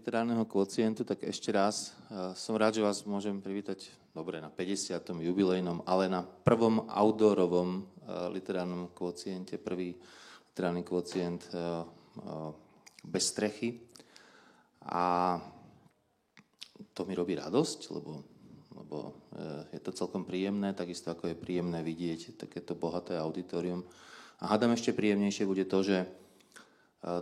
[0.00, 4.96] literárneho kvocientu, tak ešte raz uh, som rád, že vás môžem privítať dobre na 50.
[4.96, 9.92] jubilejnom, ale na prvom outdoorovom uh, literárnom kvociente, prvý
[10.56, 12.48] literárny kvocient uh, uh,
[13.04, 13.76] bez strechy.
[14.88, 15.36] A
[16.96, 18.24] to mi robí radosť, lebo,
[18.72, 19.12] lebo
[19.76, 23.84] je to celkom príjemné, takisto ako je príjemné vidieť takéto bohaté auditorium.
[24.40, 26.08] A hádam ešte príjemnejšie bude to, že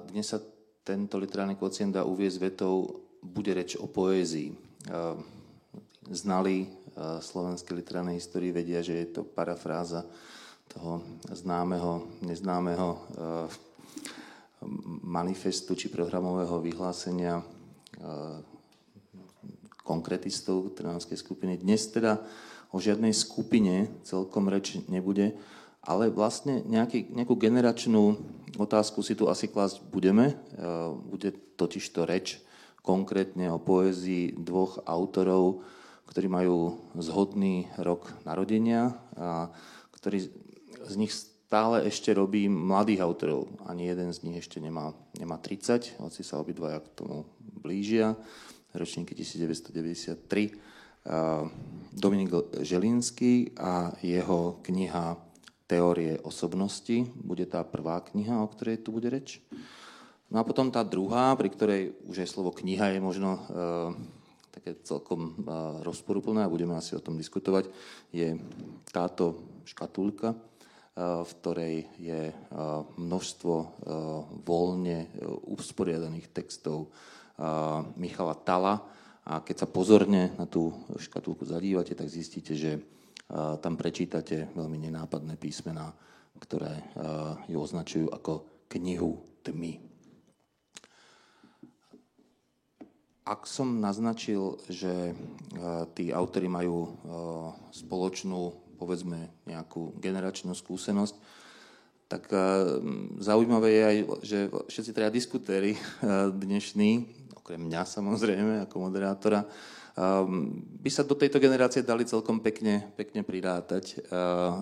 [0.06, 0.38] dnes sa
[0.88, 4.56] tento literárny kvocient dá uviezť vetou bude reč o poézii.
[4.88, 5.20] Uh,
[6.08, 6.64] znali
[6.98, 10.02] slovenskej literárnej histórii vedia, že je to parafráza
[10.66, 10.98] toho
[11.30, 12.88] známeho, neznámeho
[15.06, 17.38] manifestu či programového vyhlásenia
[19.86, 21.62] konkretistov Trnavskej skupiny.
[21.62, 22.18] Dnes teda
[22.74, 25.38] o žiadnej skupine celkom reč nebude,
[25.88, 28.20] ale vlastne nejaký, nejakú generačnú
[28.60, 30.36] otázku si tu asi klásť budeme.
[31.08, 32.44] Bude totiž to reč
[32.84, 35.64] konkrétne o poézii dvoch autorov,
[36.12, 39.48] ktorí majú zhodný rok narodenia a
[39.96, 40.28] ktorý
[40.84, 43.48] z nich stále ešte robí mladých autorov.
[43.64, 48.12] Ani jeden z nich ešte nemá, nemá 30, hoci sa obidvaja k tomu blížia.
[48.76, 51.08] Ročníky 1993.
[51.96, 52.28] Dominik
[52.60, 55.27] Želinský a jeho kniha
[55.68, 57.04] Teórie osobnosti.
[57.12, 59.44] Bude tá prvá kniha, o ktorej tu bude reč.
[60.32, 63.92] No a potom tá druhá, pri ktorej už aj slovo kniha je možno uh,
[64.48, 67.68] také celkom uh, rozporuplné a budeme asi o tom diskutovať,
[68.12, 68.36] je
[68.88, 73.68] táto škatulka, uh, v ktorej je uh, množstvo uh,
[74.44, 78.84] voľne uh, usporiadaných textov uh, Michala Tala.
[79.28, 82.80] A keď sa pozorne na tú škatulku zadívate, tak zistíte, že
[83.60, 85.90] tam prečítate veľmi nenápadné písmená,
[86.38, 86.86] ktoré
[87.50, 89.82] ju označujú ako knihu tmy.
[93.28, 95.12] Ak som naznačil, že
[95.92, 96.96] tí autory majú
[97.68, 101.16] spoločnú, povedzme, nejakú generačnú skúsenosť,
[102.08, 102.24] tak
[103.20, 105.76] zaujímavé je aj, že všetci teda diskutéri
[106.32, 107.04] dnešní,
[107.36, 109.44] okrem mňa samozrejme ako moderátora,
[110.78, 113.98] by sa do tejto generácie dali celkom pekne, pekne prirátať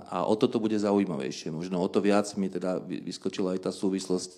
[0.08, 1.52] a o toto bude zaujímavejšie.
[1.52, 4.32] Možno o to viac mi teda vyskočila aj tá súvislosť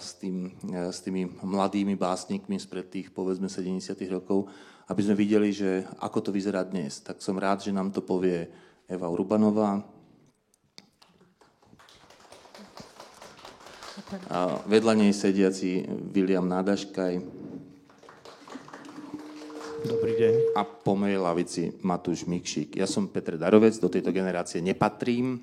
[0.00, 4.48] s, tým, s tými mladými básnikmi spred tých povedzme 70 rokov,
[4.88, 7.04] aby sme videli, že ako to vyzerá dnes.
[7.04, 8.48] Tak som rád, že nám to povie
[8.88, 9.84] Eva Urbanová.
[14.32, 17.39] A vedľa nej sediaci William Nádaškaj.
[19.80, 20.34] Dobrý deň.
[20.56, 22.76] A po mojej lavici Matúš Mikšík.
[22.76, 25.40] Ja som Petr Darovec, do tejto generácie nepatrím.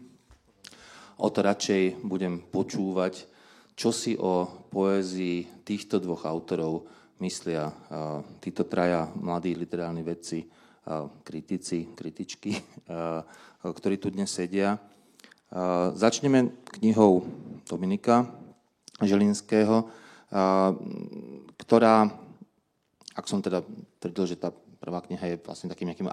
[1.18, 3.38] O to radšej budem počúvať
[3.78, 6.90] čo si o poézii týchto dvoch autorov
[7.22, 7.70] myslia
[8.42, 10.50] títo traja mladí literárni vedci,
[11.22, 12.58] kritici, kritičky,
[13.62, 14.82] ktorí tu dnes sedia.
[15.94, 17.22] Začneme knihou
[17.70, 18.26] Dominika
[18.98, 19.86] Želinského,
[21.54, 22.10] ktorá,
[23.18, 23.66] ak som teda
[23.98, 26.06] tvrdil, že tá prvá kniha je vlastne takým nejakým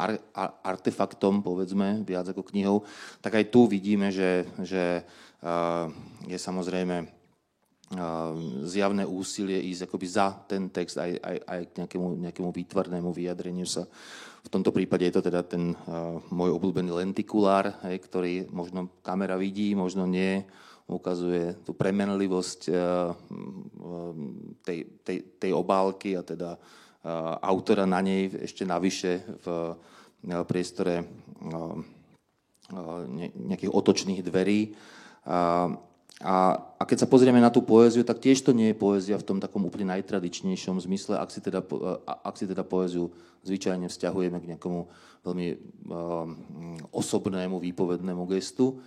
[0.65, 2.81] artefaktom, povedzme, viac ako knihou,
[3.21, 5.05] tak aj tu vidíme, že, že
[6.25, 7.05] je samozrejme
[8.65, 13.69] zjavné úsilie ísť akoby za ten text aj, aj, aj k nejakému, nejakému výtvarnému vyjadreniu
[13.69, 13.85] sa.
[14.45, 19.37] V tomto prípade je to teda ten uh, môj obľúbený lentikulár, hej, ktorý možno kamera
[19.37, 20.45] vidí, možno nie,
[20.85, 22.77] ukazuje tú premenlivosť uh,
[24.65, 26.84] tej, tej, tej obálky a teda uh,
[27.45, 29.77] autora na nej ešte navyše v
[30.27, 31.77] uh, priestore uh,
[33.37, 34.73] nejakých otočných dverí.
[36.25, 39.37] A, keď sa pozrieme na tú poéziu, tak tiež to nie je poézia v tom
[39.37, 41.61] takom úplne najtradičnejšom zmysle, ak si teda,
[42.07, 43.13] ak si teda poéziu
[43.45, 44.89] zvyčajne vzťahujeme k nejakomu
[45.29, 45.49] veľmi
[46.89, 48.81] osobnému, výpovednému gestu.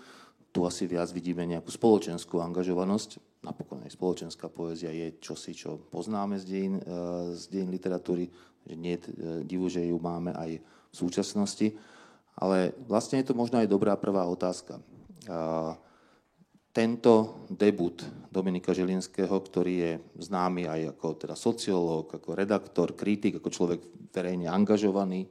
[0.51, 3.41] Tu asi viac vidíme nejakú spoločenskú angažovanosť.
[3.45, 8.31] Napokon aj spoločenská poézia je čosi, čo poznáme z dejín, uh, z dejín literatúry,
[8.73, 9.11] nie je uh,
[9.45, 11.77] divu, že ju máme aj v súčasnosti.
[12.37, 14.81] Ale vlastne je to možno aj dobrá prvá otázka.
[15.27, 15.77] Uh,
[16.77, 23.49] tento debut Dominika Žilinského, ktorý je známy aj ako teda sociológ, ako redaktor, kritik, ako
[23.49, 23.81] človek
[24.13, 25.25] verejne angažovaný,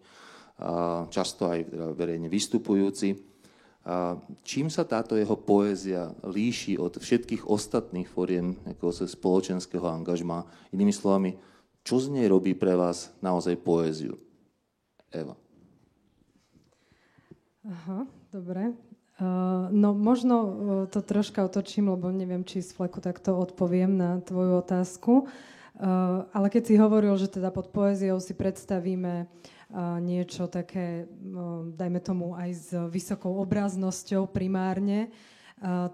[1.06, 3.35] často aj teda verejne vystupujúci.
[4.42, 10.42] Čím sa táto jeho poézia líši od všetkých ostatných foriem spoločenského angažma?
[10.74, 11.38] Inými slovami,
[11.86, 14.18] čo z nej robí pre vás naozaj poéziu?
[15.14, 15.38] Eva.
[17.62, 18.74] Aha, dobre.
[19.16, 20.50] Uh, no možno uh,
[20.90, 25.30] to troška otočím, lebo neviem, či z fleku takto odpoviem na tvoju otázku.
[26.32, 29.28] ale keď si hovoril, že teda pod poéziou si predstavíme
[30.02, 31.10] niečo také,
[31.74, 35.10] dajme tomu aj s vysokou obraznosťou primárne,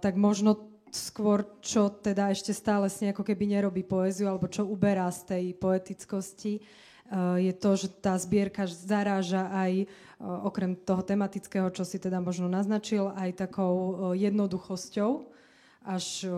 [0.01, 5.09] tak možno skôr, čo teda ešte stále si ako keby nerobí poéziu, alebo čo uberá
[5.09, 6.61] z tej poetickosti,
[7.41, 9.89] je to, že tá zbierka zaráža aj
[10.21, 15.33] okrem toho tematického, čo si teda možno naznačil, aj takou jednoduchosťou,
[15.83, 16.29] až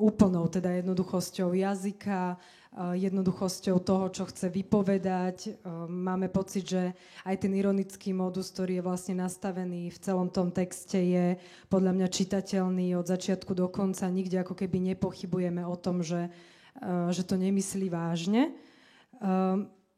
[0.00, 2.40] úplnou teda jednoduchosťou jazyka,
[2.70, 5.58] jednoduchosťou toho, čo chce vypovedať.
[5.90, 6.94] Máme pocit, že
[7.26, 11.34] aj ten ironický modus, ktorý je vlastne nastavený v celom tom texte, je
[11.66, 14.06] podľa mňa čitateľný od začiatku do konca.
[14.06, 16.30] Nikde ako keby nepochybujeme o tom, že,
[17.10, 18.54] že to nemyslí vážne.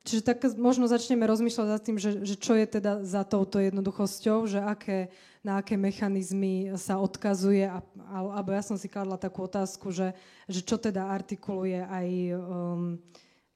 [0.02, 4.50] Čiže tak možno začneme rozmýšľať za tým, že, že čo je teda za touto jednoduchosťou,
[4.50, 9.90] že aké, na aké mechanizmy sa odkazuje, a, alebo ja som si kladla takú otázku,
[9.90, 10.14] že,
[10.46, 12.08] že čo teda artikuluje aj,
[12.38, 12.94] um,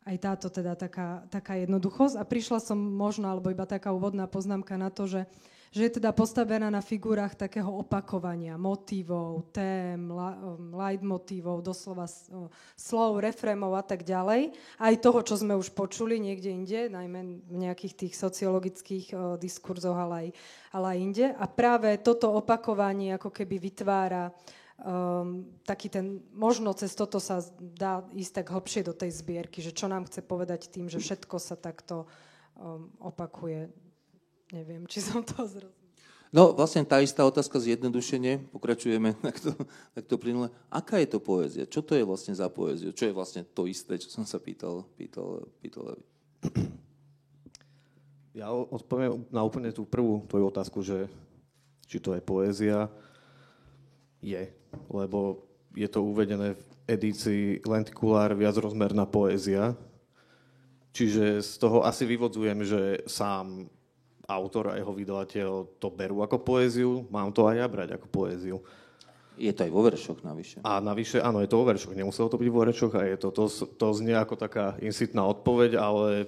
[0.03, 2.19] aj táto teda taká, taká jednoduchosť.
[2.19, 5.31] A prišla som možno, alebo iba taká úvodná poznámka na to, že
[5.77, 10.09] že je teda postavená na figurách takého opakovania, motívov, tém,
[10.73, 12.09] leitmotívov, doslova
[12.73, 14.57] slov, refrémov a tak ďalej.
[14.81, 20.15] Aj toho, čo sme už počuli niekde inde, najmä v nejakých tých sociologických diskurzoch, ale
[20.17, 20.29] aj,
[20.73, 21.27] ale aj inde.
[21.37, 24.33] A práve toto opakovanie ako keby vytvára
[24.81, 29.77] um, taký ten, možno cez toto sa dá ísť tak hlbšie do tej zbierky, že
[29.77, 32.09] čo nám chce povedať tým, že všetko sa takto
[32.57, 33.69] um, opakuje
[34.55, 35.87] Neviem, či som to zrozumel.
[36.35, 39.55] No, vlastne tá istá otázka zjednodušenie, pokračujeme takto,
[39.95, 40.51] takto plynule.
[40.69, 41.65] Aká je to poézia?
[41.65, 42.91] Čo to je vlastne za poéziu?
[42.91, 45.97] Čo je vlastne to isté, čo som sa pýtal, pýtal, pýtal
[48.37, 51.09] Ja odpoviem na úplne tú prvú tvoju otázku, že
[51.89, 52.93] či to je poézia.
[54.21, 54.53] Je,
[54.93, 55.41] lebo
[55.73, 59.73] je to uvedené v edícii Lentikulár viacrozmerná poézia.
[60.93, 63.73] Čiže z toho asi vyvodzujem, že sám
[64.27, 68.59] autor a jeho vydavateľ to berú ako poéziu, mám to aj ja brať ako poéziu.
[69.37, 70.59] Je to aj vo veršoch navyše.
[70.65, 71.93] A navyše, áno, je to vo veršoch.
[71.93, 75.77] Nemuselo to byť vo veršoch a je to, to, to znie ako taká insitná odpoveď,
[75.77, 76.27] ale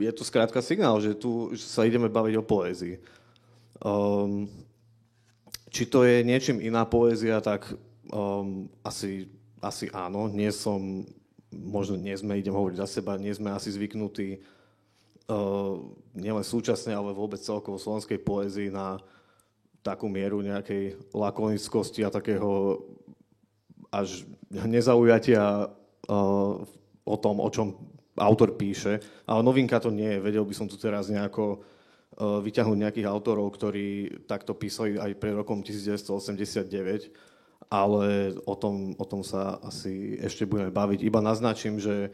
[0.00, 2.96] je to skrátka signál, že tu sa ideme baviť o poézii.
[3.84, 4.48] Um,
[5.68, 7.68] či to je niečím iná poézia, tak
[8.08, 9.28] um, asi,
[9.60, 10.26] asi áno.
[10.32, 11.04] Nie som,
[11.52, 14.40] možno nie sme, idem hovoriť za seba, nie sme asi zvyknutí
[16.16, 18.98] nielen súčasne, ale vôbec celkovo slovenskej poézii na
[19.80, 22.82] takú mieru nejakej lakonickosti a takého
[23.90, 25.70] až nezaujatia
[27.06, 27.78] o tom, o čom
[28.18, 29.00] autor píše.
[29.24, 30.22] Ale novinka to nie je.
[30.22, 31.64] Vedel by som tu teraz nejako
[32.20, 37.08] vyťahnuť nejakých autorov, ktorí takto písali aj pred rokom 1989,
[37.72, 41.00] ale o tom, o tom sa asi ešte budeme baviť.
[41.00, 42.12] Iba naznačím, že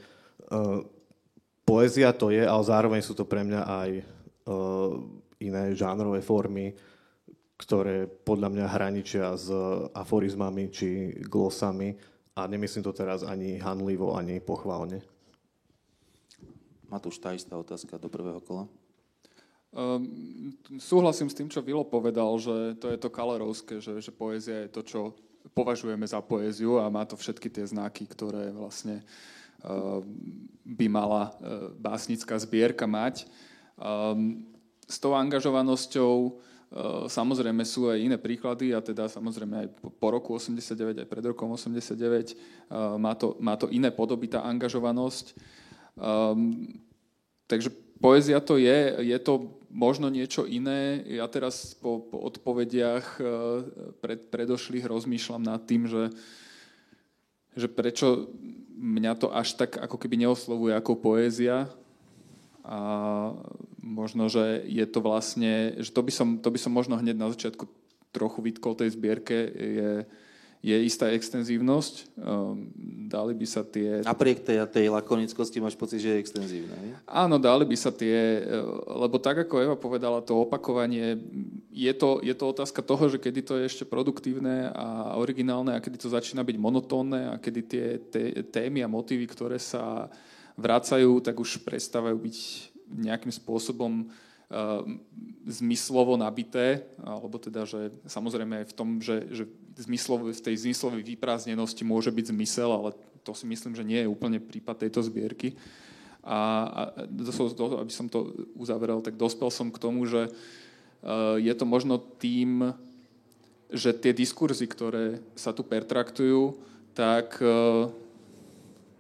[1.67, 4.95] poézia to je, ale zároveň sú to pre mňa aj uh,
[5.43, 6.73] iné žánrové formy,
[7.59, 9.51] ktoré podľa mňa hraničia s
[9.91, 11.99] aforizmami či glosami
[12.39, 15.03] a nemyslím to teraz ani hanlivo, ani pochválne.
[16.87, 18.71] Matúš, tá istá otázka do prvého kola.
[19.75, 24.65] Um, súhlasím s tým, čo Vilo povedal, že to je to kalerovské, že, že poézia
[24.65, 25.01] je to, čo
[25.53, 29.37] považujeme za poéziu a má to všetky tie znaky, ktoré vlastne uh,
[30.67, 31.33] by mala e,
[31.79, 33.23] básnická zbierka mať.
[33.79, 34.43] Ehm,
[34.83, 36.31] s tou angažovanosťou e,
[37.07, 41.55] samozrejme sú aj iné príklady a teda samozrejme aj po roku 89, aj pred rokom
[41.55, 42.37] 89 e,
[42.99, 45.39] má to, má to iné podoby tá angažovanosť.
[46.03, 46.83] Ehm,
[47.47, 47.71] takže
[48.03, 50.99] poézia to je, je to možno niečo iné.
[51.07, 53.21] Ja teraz po, po odpovediach
[54.01, 56.09] pred, predošlých rozmýšľam nad tým, že,
[57.53, 58.33] že prečo
[58.77, 61.73] mňa to až tak ako keby neoslovuje ako poézia.
[62.67, 62.79] A
[63.81, 67.31] možno, že je to vlastne, že to by som, to by som možno hneď na
[67.33, 67.65] začiatku
[68.11, 69.93] trochu vytkol tej zbierke, je,
[70.65, 72.19] je istá extenzívnosť.
[72.19, 72.71] Um,
[73.07, 74.03] dali by sa tie...
[74.03, 76.95] Napriek tej, tej lakonickosti máš pocit, že je extenzívna, nie?
[77.07, 78.43] Áno, dali by sa tie...
[78.43, 81.17] Eh, lebo tak, ako Eva povedala, to opakovanie,
[81.71, 85.83] je to, je to otázka toho, že kedy to je ešte produktívne a originálne a
[85.83, 90.11] kedy to začína byť monotónne a kedy tie, tie témy a motívy, ktoré sa
[90.57, 92.37] vracajú, tak už prestávajú byť
[93.07, 94.09] nejakým spôsobom
[94.47, 95.03] Ehm,
[95.43, 101.05] zmyslovo nabité, alebo teda, že samozrejme aj v tom, že, že zmyslov, v tej zmyslovej
[101.05, 102.91] vyprázdnenosti môže byť zmysel, ale
[103.21, 105.53] to si myslím, že nie je úplne prípad tejto zbierky.
[106.27, 111.63] A, a aby som to uzaveral, tak dospel som k tomu, že uh, je to
[111.63, 112.75] možno tým,
[113.71, 116.59] že tie diskurzy, ktoré sa tu pertraktujú,
[116.97, 117.87] tak uh,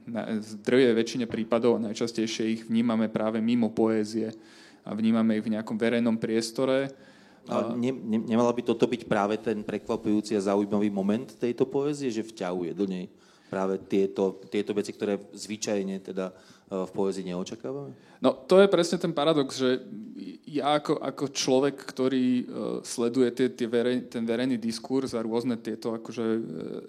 [0.06, 4.30] v drvej väčšine prípadov, najčastejšie ich vnímame práve mimo poézie
[4.86, 6.94] a vnímame ich v nejakom verejnom priestore.
[7.46, 12.10] A ne, ne, nemala by toto byť práve ten prekvapujúci a zaujímavý moment tejto poézie,
[12.10, 13.06] že vťahuje do nej
[13.46, 16.34] práve tieto, tieto veci, ktoré zvyčajne teda e,
[16.82, 17.94] v poézii neočakávame?
[18.18, 19.86] No to je presne ten paradox, že
[20.50, 22.46] ja ako, ako človek, ktorý uh,
[22.80, 26.40] sleduje tie, tie verej, ten verejný diskurs a rôzne tieto akože uh,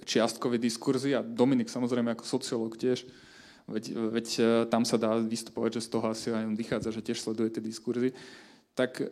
[0.07, 3.03] čiastkové diskurzy a Dominik samozrejme ako sociológ tiež,
[3.67, 4.27] veď, veď
[4.71, 7.59] tam sa dá vystupovať, že z toho asi aj on vychádza, že tiež sleduje tie
[7.59, 8.15] diskurzy,
[8.71, 9.03] tak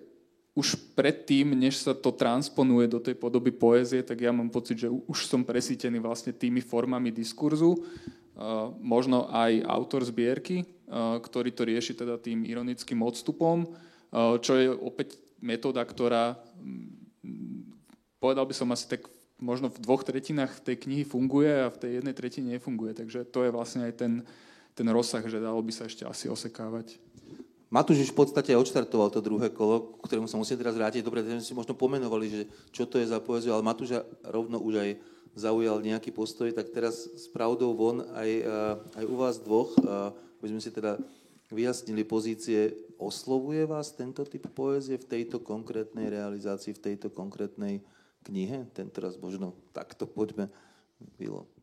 [0.56, 4.88] už predtým, než sa to transponuje do tej podoby poézie, tak ja mám pocit, že
[4.88, 11.68] už som presítený vlastne tými formami diskurzu, uh, možno aj autor zbierky, uh, ktorý to
[11.68, 17.76] rieši teda tým ironickým odstupom, uh, čo je opäť metóda, ktorá mm,
[18.24, 21.92] povedal by som asi tak možno v dvoch tretinách tej knihy funguje a v tej
[22.00, 22.96] jednej tretine nefunguje.
[22.96, 24.14] Takže to je vlastne aj ten,
[24.72, 26.96] ten rozsah, že dalo by sa ešte asi osekávať.
[27.74, 31.02] Matúš už v podstate odštartoval to druhé kolo, k ktorému sa musím teraz vrátiť.
[31.02, 34.86] Dobre, sme si možno pomenovali, že čo to je za poéziu, ale Matúš rovno už
[34.86, 34.90] aj
[35.36, 38.30] zaujal nejaký postoj, tak teraz s pravdou von aj,
[38.96, 39.76] aj u vás dvoch,
[40.40, 40.96] aby sme si teda
[41.52, 47.84] vyjasnili pozície, oslovuje vás tento typ poézie v tejto konkrétnej realizácii, v tejto konkrétnej
[48.24, 48.72] knihe?
[48.72, 50.48] Tento raz možno takto poďme,
[51.20, 51.55] Bilo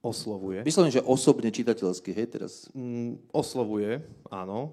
[0.00, 0.64] oslovuje.
[0.64, 2.52] Myslím, že osobne čitateľsky, hej, teraz?
[2.72, 4.00] Mm, oslovuje,
[4.32, 4.72] áno.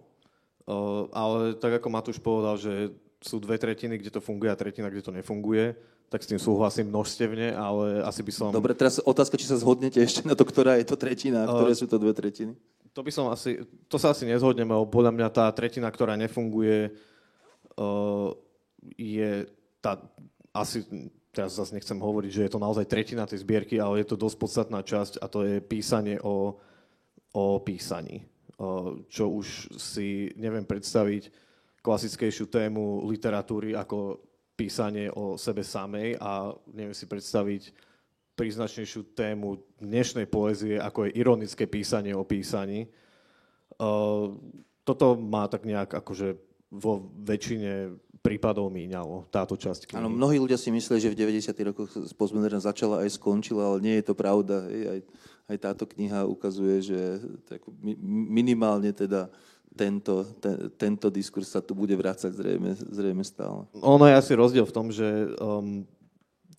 [0.67, 2.91] Uh, ale tak ako Matúš povedal, že
[3.23, 5.75] sú dve tretiny, kde to funguje a tretina, kde to nefunguje,
[6.07, 8.47] tak s tým súhlasím množstevne, ale asi by som...
[8.51, 11.75] Dobre, teraz otázka, či sa zhodnete ešte na to, ktorá je to tretina a ktoré
[11.75, 12.55] uh, sú to dve tretiny.
[12.95, 13.63] To by som asi...
[13.91, 16.95] To sa asi nezhodneme, lebo podľa mňa tá tretina, ktorá nefunguje,
[17.75, 18.31] uh,
[18.95, 19.51] je
[19.83, 19.99] tá,
[20.55, 20.87] asi
[21.37, 24.37] teraz zase nechcem hovoriť, že je to naozaj tretina tej zbierky, ale je to dosť
[24.41, 26.57] podstatná časť a to je písanie o,
[27.37, 28.25] o písaní.
[29.05, 31.29] Čo už si neviem predstaviť
[31.85, 34.17] klasickejšiu tému literatúry ako
[34.57, 37.69] písanie o sebe samej a neviem si predstaviť
[38.33, 42.89] príznačnejšiu tému dnešnej poézie, ako je ironické písanie o písaní.
[44.81, 46.37] Toto má tak nejak akože
[46.73, 47.93] vo väčšine
[48.27, 50.03] prípadov míňalo táto časť knihy.
[50.03, 51.69] Áno, mnohí ľudia si mysleli, že v 90.
[51.71, 54.67] rokoch postmoderna začala aj skončila, ale nie je to pravda.
[54.67, 54.99] Aj,
[55.47, 56.99] aj táto kniha ukazuje, že
[57.47, 57.63] tak
[58.03, 59.31] minimálne teda
[59.77, 63.63] tento, ten, tento diskurs sa tu bude vrácať zrejme, zrejme stále.
[63.79, 65.07] Ono je asi rozdiel v tom, že
[65.39, 65.87] um,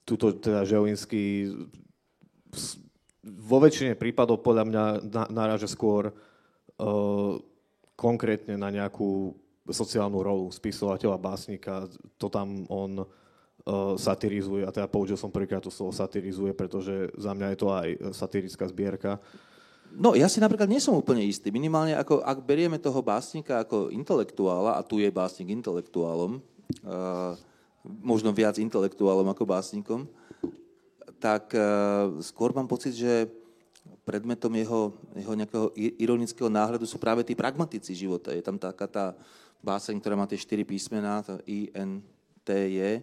[0.08, 1.52] tuto teda Želinský
[3.28, 4.84] vo väčšine prípadov podľa mňa
[5.28, 7.36] naráža skôr uh,
[7.98, 9.36] konkrétne na nejakú
[9.70, 11.86] sociálnu rolu spisovateľa, básnika.
[12.16, 13.06] To tam on uh,
[13.94, 17.88] satirizuje, a teda použil som prvýkrát to slovo satirizuje, pretože za mňa je to aj
[18.16, 19.12] satirická zbierka.
[19.88, 21.48] No, ja si napríklad nie som úplne istý.
[21.48, 26.44] Minimálne, ako, ak berieme toho básnika ako intelektuála, a tu je básnik intelektuálom,
[26.84, 27.32] uh,
[28.04, 30.04] možno viac intelektuálom ako básnikom,
[31.18, 33.26] tak uh, skôr mám pocit, že
[34.08, 38.32] predmetom jeho, jeho nejakého ironického náhľadu sú práve tí pragmatici života.
[38.32, 39.06] Je tam taká tá
[39.62, 42.02] báseň, ktorá má tie štyri písmená, to I, N,
[42.46, 43.02] T, J.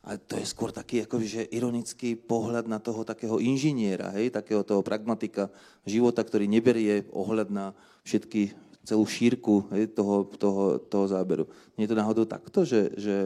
[0.00, 4.64] A to je skôr taký akoby, že ironický pohľad na toho takého inžiniera, hej, takého
[4.64, 5.52] toho pragmatika
[5.84, 7.76] života, ktorý neberie ohľad na
[8.08, 11.44] všetky, celú šírku hej, toho, toho, toho záberu.
[11.76, 12.96] Nie je to náhodou takto, že...
[12.96, 13.16] že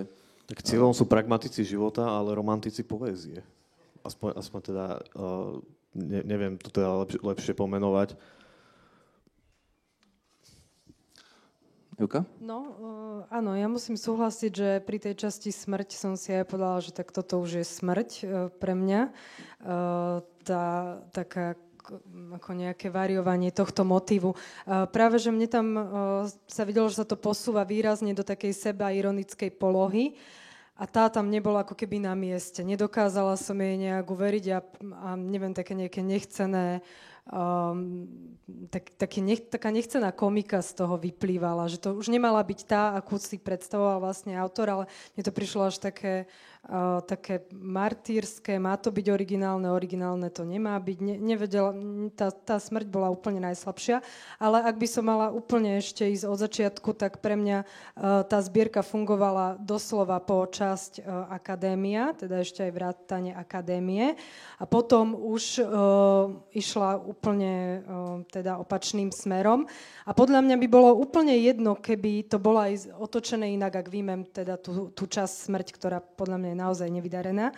[0.50, 3.40] tak cieľom sú pragmatici života, ale romantici poézie.
[4.02, 5.56] Aspoň, aspoň teda, uh,
[5.94, 8.18] ne, neviem to teda lepšie, lepšie pomenovať.
[11.94, 12.26] Juka?
[12.42, 16.82] No, uh, áno, ja musím súhlasiť, že pri tej časti smrť som si aj povedala,
[16.82, 19.00] že tak toto už je smrť uh, pre mňa.
[19.62, 21.54] Uh, tá taká
[22.32, 24.32] ako nejaké variovanie tohto motívu.
[24.64, 25.66] Práve, že mne tam
[26.48, 30.16] sa videlo, že sa to posúva výrazne do takej seba ironickej polohy
[30.80, 32.64] a tá tam nebola ako keby na mieste.
[32.64, 34.58] Nedokázala som jej nejak uveriť a,
[35.04, 38.08] a neviem, také nejaké nechcené uh, um,
[38.68, 42.92] tak, taký nech, taká nechcená komika z toho vyplývala, že to už nemala byť tá,
[42.92, 44.84] akú si predstavoval vlastne autor, ale
[45.16, 46.28] mne to prišlo až také
[47.04, 50.98] také martýrske, má to byť originálne, originálne to nemá byť.
[51.04, 51.76] Ne, nevedela,
[52.16, 54.00] tá, tá smrť bola úplne najslabšia,
[54.40, 58.40] ale ak by som mala úplne ešte ísť od začiatku, tak pre mňa uh, tá
[58.40, 64.16] zbierka fungovala doslova po časť uh, akadémia, teda ešte aj vrátanie akadémie
[64.56, 69.68] a potom už uh, išla úplne uh, teda opačným smerom
[70.08, 74.24] a podľa mňa by bolo úplne jedno, keby to bolo aj otočené inak, ak výjmem
[74.32, 77.52] teda tú, tú časť smrť, ktorá podľa mňa naozaj nevydarená.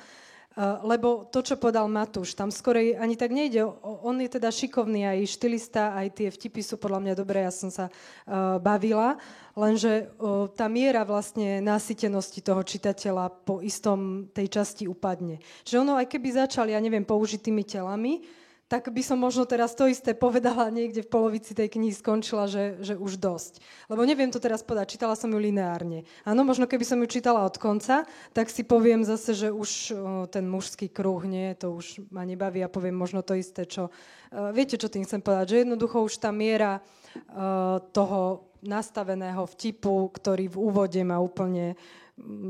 [0.83, 3.69] lebo to, čo podal Matúš, tam skorej ani tak nejde.
[3.85, 7.69] On je teda šikovný aj štilista, aj tie vtipy sú podľa mňa dobré, ja som
[7.69, 9.21] sa uh, bavila,
[9.53, 15.45] lenže uh, tá miera vlastne násytenosti toho čitateľa po istom tej časti upadne.
[15.69, 18.25] Že ono, aj keby začal, ja neviem, použitými telami,
[18.67, 22.83] tak by som možno teraz to isté povedala niekde v polovici tej knihy skončila, že,
[22.83, 23.63] že už dosť.
[23.87, 26.03] Lebo neviem to teraz podať, čítala som ju lineárne.
[26.27, 28.03] Áno, možno keby som ju čítala od konca,
[28.35, 32.59] tak si poviem zase, že už o, ten mužský kruh, nie, to už ma nebaví
[32.67, 33.95] a poviem možno to isté, čo...
[34.35, 35.55] Uh, viete, čo tým chcem povedať?
[35.55, 41.79] Že jednoducho už tá miera uh, toho nastaveného vtipu, ktorý v úvode ma úplne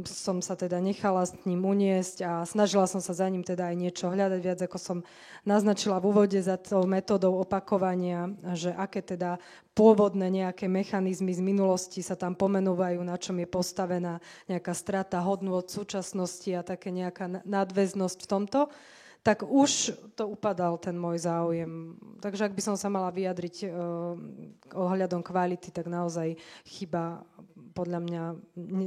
[0.07, 3.77] som sa teda nechala s ním uniesť a snažila som sa za ním teda aj
[3.77, 4.99] niečo hľadať viac, ako som
[5.43, 9.43] naznačila v úvode za tou metodou opakovania, že aké teda
[9.75, 15.59] pôvodné nejaké mechanizmy z minulosti sa tam pomenúvajú, na čom je postavená nejaká strata hodnú
[15.59, 18.61] od súčasnosti a také nejaká nadväznosť v tomto
[19.27, 21.99] tak už to upadal ten môj záujem.
[22.23, 24.15] Takže ak by som sa mala vyjadriť uh,
[24.71, 27.27] ohľadom kvality, tak naozaj chyba
[27.75, 28.23] podľa mňa,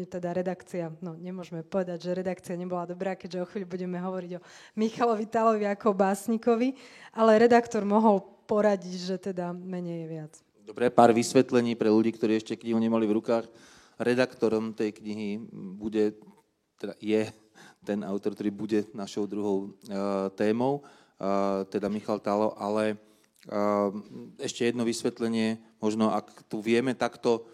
[0.08, 4.44] teda redakcia, no nemôžeme povedať, že redakcia nebola dobrá, keďže o chvíľu budeme hovoriť o
[4.80, 6.72] Michalovi Talovi ako básnikovi,
[7.12, 10.34] ale redaktor mohol poradiť, že teda menej je viac.
[10.64, 13.46] Dobre, pár vysvetlení pre ľudí, ktorí ešte knihu nemali v rukách.
[14.00, 16.16] Redaktorom tej knihy bude,
[16.80, 17.28] teda je
[17.86, 23.00] ten autor, ktorý bude našou druhou uh, témou, uh, teda Michal Talo, ale
[23.50, 23.90] uh,
[24.40, 27.48] ešte jedno vysvetlenie, možno ak tu vieme takto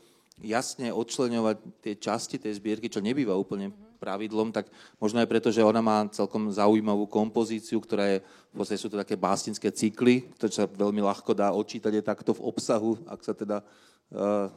[0.43, 4.67] jasne odčleňovať tie časti tej zbierky, čo nebýva úplne pravidlom, tak
[4.99, 8.17] možno aj preto, že ona má celkom zaujímavú kompozíciu, ktorá je,
[8.51, 12.35] v podstate sú to také básnické cykly, ktoré sa veľmi ľahko dá odčítať aj takto
[12.35, 13.63] v obsahu, ak sa teda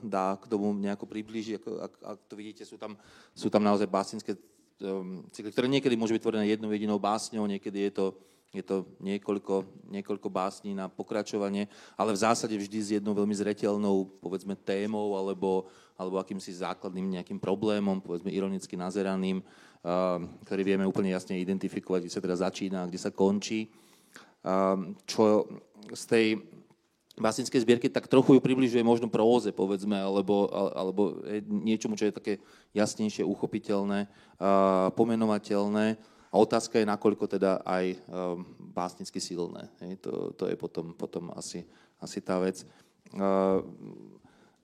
[0.04, 1.54] dá k tomu nejako priblížiť.
[1.62, 2.98] Ako, ak, ak to vidíte, sú tam,
[3.32, 4.36] sú tam naozaj básnické
[5.34, 8.06] cykly, ktoré niekedy môžu byť tvorené jednou jedinou básňou, niekedy je to
[8.48, 11.68] je to niekoľko, niekoľko básní na pokračovanie,
[12.00, 15.68] ale v zásade vždy s jednou veľmi zretelnou, povedzme, témou alebo,
[16.00, 22.14] alebo akýmsi základným nejakým problémom, povedzme, ironicky nazeraným, uh, ktorý vieme úplne jasne identifikovať, kde
[22.16, 23.68] sa teda začína, kde sa končí.
[24.40, 25.44] Uh, čo
[25.92, 26.26] z tej
[27.18, 32.34] básnickej zbierky tak trochu ju približuje možno próze, povedzme, alebo, alebo niečomu, čo je také
[32.72, 34.06] jasnejšie, uchopiteľné,
[34.94, 38.44] pomenovateľné a otázka je, nakoľko teda aj um,
[38.76, 39.72] básnicky silné.
[40.04, 41.64] To, to je potom, potom asi,
[41.96, 42.68] asi tá vec.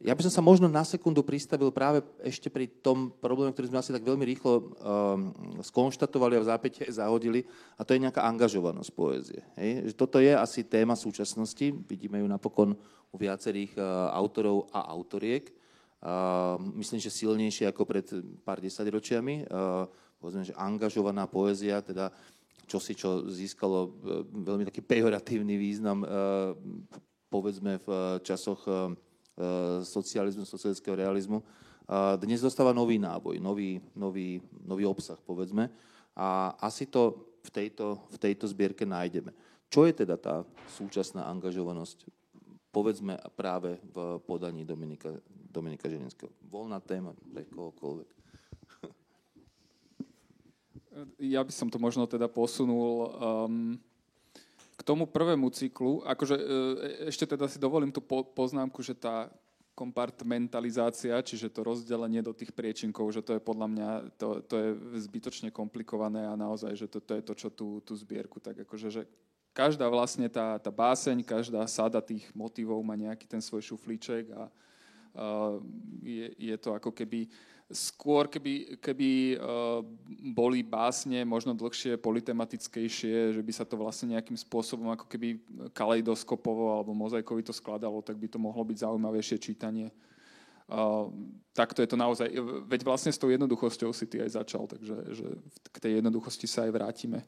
[0.04, 3.72] Uh, ja by som sa možno na sekundu pristavil práve ešte pri tom probléme, ktorý
[3.72, 4.64] sme asi tak veľmi rýchlo um,
[5.64, 7.48] skonštatovali a v zápäte zahodili,
[7.80, 9.40] a to je nejaká angažovanosť poézie.
[9.56, 9.88] Hej?
[9.88, 12.76] Že toto je asi téma súčasnosti, vidíme ju napokon
[13.10, 15.48] u viacerých uh, autorov a autoriek.
[16.04, 18.04] Uh, myslím, že silnejšie ako pred
[18.44, 19.48] pár desaťročiami.
[19.48, 19.88] Uh,
[20.20, 22.12] povedzme, že angažovaná poézia, teda
[22.64, 23.90] čosi, čo získalo e,
[24.24, 26.06] veľmi taký pejoratívny význam, e,
[27.28, 27.88] povedzme v
[28.24, 28.96] časoch e,
[29.82, 31.42] socializmu, socialistického realizmu,
[32.22, 35.68] dnes dostáva nový náboj, nový, nový, nový obsah, povedzme.
[36.16, 39.34] A asi to v tejto, v tejto zbierke nájdeme.
[39.68, 42.08] Čo je teda tá súčasná angažovanosť,
[42.72, 46.32] povedzme práve v podaní Dominika, Dominika Ženinského?
[46.48, 48.08] Voľná téma pre kohokoľvek
[51.34, 53.76] ja by som to možno teda posunul um,
[54.84, 56.04] tomu prvému cyklu.
[56.04, 56.44] Akože e,
[57.08, 59.32] ešte teda si dovolím tú po, poznámku, že tá
[59.74, 64.68] kompartmentalizácia, čiže to rozdelenie do tých priečinkov, že to je podľa mňa, to, to je
[65.10, 68.88] zbytočne komplikované a naozaj, že to, to je to, čo tú, tú zbierku, tak akože,
[68.94, 69.02] že
[69.50, 74.46] každá vlastne tá, tá báseň, každá sada tých motivov má nejaký ten svoj šuflíček a
[74.46, 75.58] uh,
[76.06, 79.80] je, je to ako keby uh, skôr keby, keby uh,
[80.36, 85.40] boli básne možno dlhšie, politematickejšie, že by sa to vlastne nejakým spôsobom ako keby
[85.72, 89.88] kaleidoskopovo alebo mozaikovi to skladalo, tak by to mohlo byť zaujímavejšie čítanie.
[90.68, 91.08] Uh,
[91.56, 92.28] takto je to naozaj,
[92.68, 95.28] veď vlastne s tou jednoduchosťou si ty aj začal, takže že
[95.72, 97.20] k tej jednoduchosti sa aj vrátime.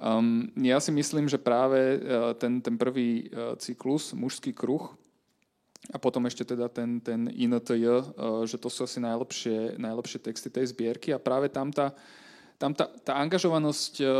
[0.00, 3.28] Um, ja si myslím, že práve uh, ten, ten prvý
[3.60, 4.96] cyklus, mužský kruh,
[5.90, 8.02] a potom ešte teda ten, ten INTJ, eh,
[8.46, 11.10] že to sú asi najlepšie, najlepšie texty tej zbierky.
[11.10, 11.90] A práve tam tá,
[12.54, 14.10] tam tá, tá angažovanosť eh,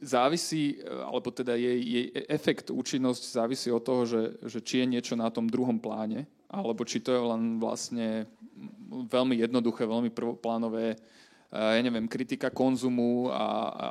[0.00, 4.86] závisí, eh, alebo teda jej, jej efekt, účinnosť závisí od toho, že, že či je
[4.96, 8.24] niečo na tom druhom pláne, alebo či to je len vlastne
[8.88, 10.96] veľmi jednoduché, veľmi prvoplánové
[11.52, 13.88] ja neviem, kritika konzumu a, a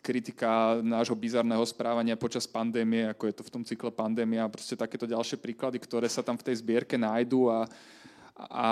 [0.00, 5.04] kritika nášho bizarného správania počas pandémie, ako je to v tom cykle pandémia proste takéto
[5.04, 7.66] ďalšie príklady, ktoré sa tam v tej zbierke nájdú a,
[8.38, 8.68] a,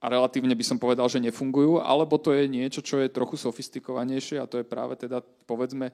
[0.00, 4.40] a relatívne by som povedal, že nefungujú, alebo to je niečo, čo je trochu sofistikovanejšie
[4.40, 5.92] a to je práve teda, povedzme,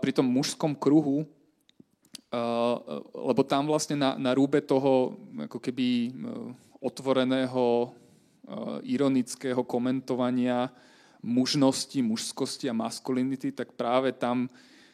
[0.00, 1.24] pri tom mužskom kruhu,
[3.16, 5.16] lebo tam vlastne na, na rúbe toho
[5.48, 6.12] ako keby
[6.84, 7.92] otvoreného
[8.84, 10.72] ironického komentovania
[11.20, 14.46] mužnosti, mužskosti a maskulinity, tak práve tam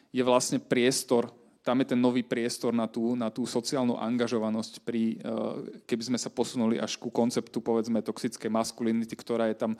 [0.09, 1.29] je vlastne priestor
[1.65, 6.19] tam je ten nový priestor na tú, na tú sociálnu angažovanosť, pri, eh, keby sme
[6.21, 9.73] sa posunuli až ku konceptu, povedzme, toxickej maskulinity, ktorá je tam...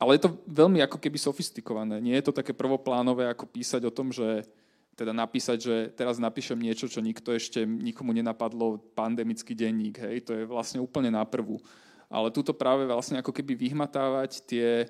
[0.00, 2.00] Ale je to veľmi ako keby sofistikované.
[2.00, 4.48] Nie je to také prvoplánové, ako písať o tom, že
[4.96, 10.32] teda napísať, že teraz napíšem niečo, čo nikto ešte nikomu nenapadlo, pandemický denník, hej, to
[10.32, 11.58] je vlastne úplne na prvú.
[12.08, 14.88] Ale túto práve vlastne ako keby vyhmatávať tie,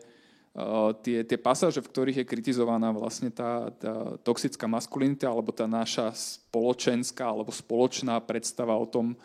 [0.55, 5.67] Eh, tie, tie pasáže, v ktorých je kritizovaná vlastne tá, tá toxická maskulinita alebo tá
[5.67, 9.19] naša spoločenská alebo spoločná predstava o tom,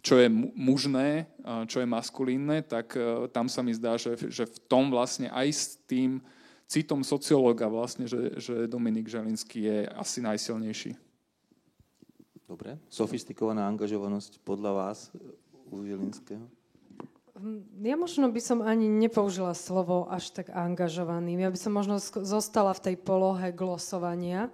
[0.00, 1.28] čo je mužné,
[1.68, 5.48] čo je maskulínne, tak eh, tam sa mi zdá, že, že v tom vlastne aj
[5.52, 6.24] s tým
[6.64, 10.96] citom sociológa vlastne, že, že Dominik Želinský je asi najsilnejší.
[12.48, 12.80] Dobre.
[12.88, 15.12] Sofistikovaná angažovanosť podľa vás
[15.68, 16.61] u Želinského?
[17.82, 21.34] Ja možno by som ani nepoužila slovo až tak angažovaný.
[21.42, 24.46] Ja by som možno zostala v tej polohe glosovania,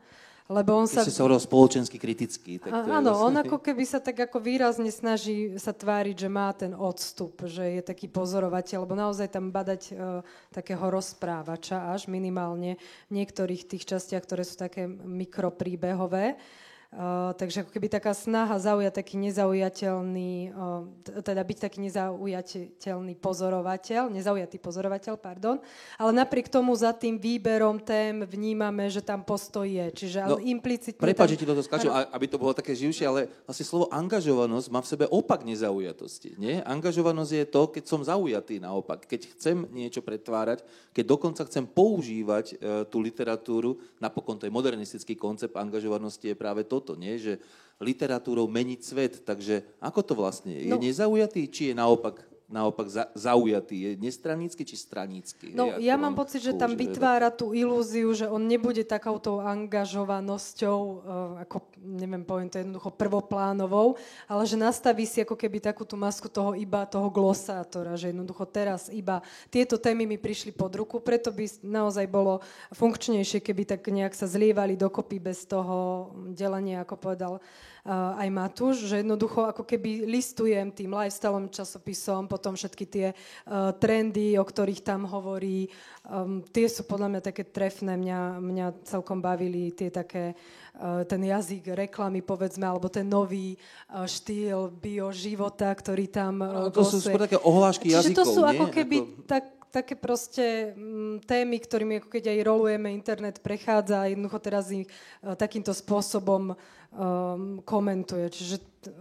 [0.48, 1.04] lebo on sa...
[1.04, 2.56] Keď sa hovoril spoločensky kritický.
[2.56, 3.26] Tak to áno, vlastne...
[3.28, 7.76] on ako keby sa tak ako výrazne snaží sa tváriť, že má ten odstup, že
[7.76, 12.80] je taký pozorovateľ, lebo naozaj tam badať uh, takého rozprávača až minimálne
[13.12, 16.40] v niektorých tých častiach, ktoré sú také mikropríbehové.
[16.88, 20.88] Uh, takže ako keby taká snaha zaujať taký nezaujateľný, uh,
[21.20, 25.60] teda byť taký nezaujateľný pozorovateľ, nezaujatý pozorovateľ, pardon,
[26.00, 30.96] ale napriek tomu za tým výberom tém vnímame, že tam postoj je, čiže no, implicitne...
[30.96, 31.32] Prepač, tam...
[31.36, 34.88] že ti toto skáču, aby to bolo také živšie, ale vlastne slovo angažovanosť má v
[34.88, 36.64] sebe opak nezaujatosti, nie?
[36.64, 40.64] Angažovanosť je to, keď som zaujatý naopak, keď chcem niečo pretvárať,
[40.96, 46.64] keď dokonca chcem používať uh, tú literatúru, napokon to je modernistický koncept angažovanosti, je práve
[46.64, 47.18] to, toto, nie?
[47.18, 47.42] že
[47.82, 49.14] literatúrou meniť svet.
[49.26, 50.70] Takže ako to vlastne je?
[50.70, 53.76] Je no, nezaujatý, či je naopak naopak za, zaujatý?
[53.76, 55.52] Je nestranícky či stranícky?
[55.52, 61.44] No, ja mám pocit, že tam vytvára tú ilúziu, že on nebude takouto angažovanosťou, uh,
[61.44, 66.32] ako, neviem, poviem to jednoducho prvoplánovou, ale že nastaví si ako keby takú tú masku
[66.32, 69.20] toho iba toho glosátora, že jednoducho teraz iba
[69.52, 72.40] tieto témy mi prišli pod ruku, preto by naozaj bolo
[72.72, 77.44] funkčnejšie, keby tak nejak sa zlievali dokopy bez toho delenia, ako povedal
[77.86, 84.36] aj Matúš, že jednoducho ako keby listujem tým lifestyle časopisom, potom všetky tie uh, trendy,
[84.36, 85.70] o ktorých tam hovorí,
[86.04, 90.34] um, tie sú podľa mňa také trefné, mňa, mňa celkom bavili tie také,
[90.78, 96.74] uh, ten jazyk reklamy, povedzme, alebo ten nový uh, štýl bioživota, ktorý tam uh, no,
[96.74, 98.50] To sú skôr také ohlášky Čiže jazykov, to sú nie?
[98.54, 99.24] ako keby ako...
[99.28, 104.72] tak také proste mm, témy, ktorými ako keď aj rolujeme, internet prechádza a jednoducho teraz
[104.72, 108.26] ich uh, takýmto spôsobom um, komentuje.
[108.32, 108.92] Čiže t-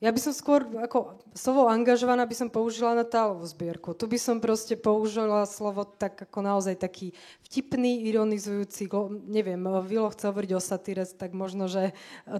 [0.00, 3.92] ja by som skôr, ako slovo angažovaná by som použila na tálovú zbierku.
[3.92, 7.12] Tu by som proste použila slovo tak ako naozaj taký
[7.44, 8.88] vtipný, ironizujúci,
[9.28, 11.92] neviem, Vilo chce hovoriť o satíre, tak možno, že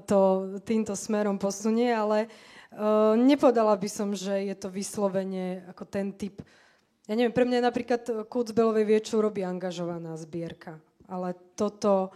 [0.08, 2.32] to týmto smerom posunie, ale
[2.72, 6.40] uh, nepovedala by som, že je to vyslovene ako ten typ.
[7.08, 12.12] Ja neviem, pre mňa napríklad Kucbelovej vieču robí angažovaná zbierka, ale toto...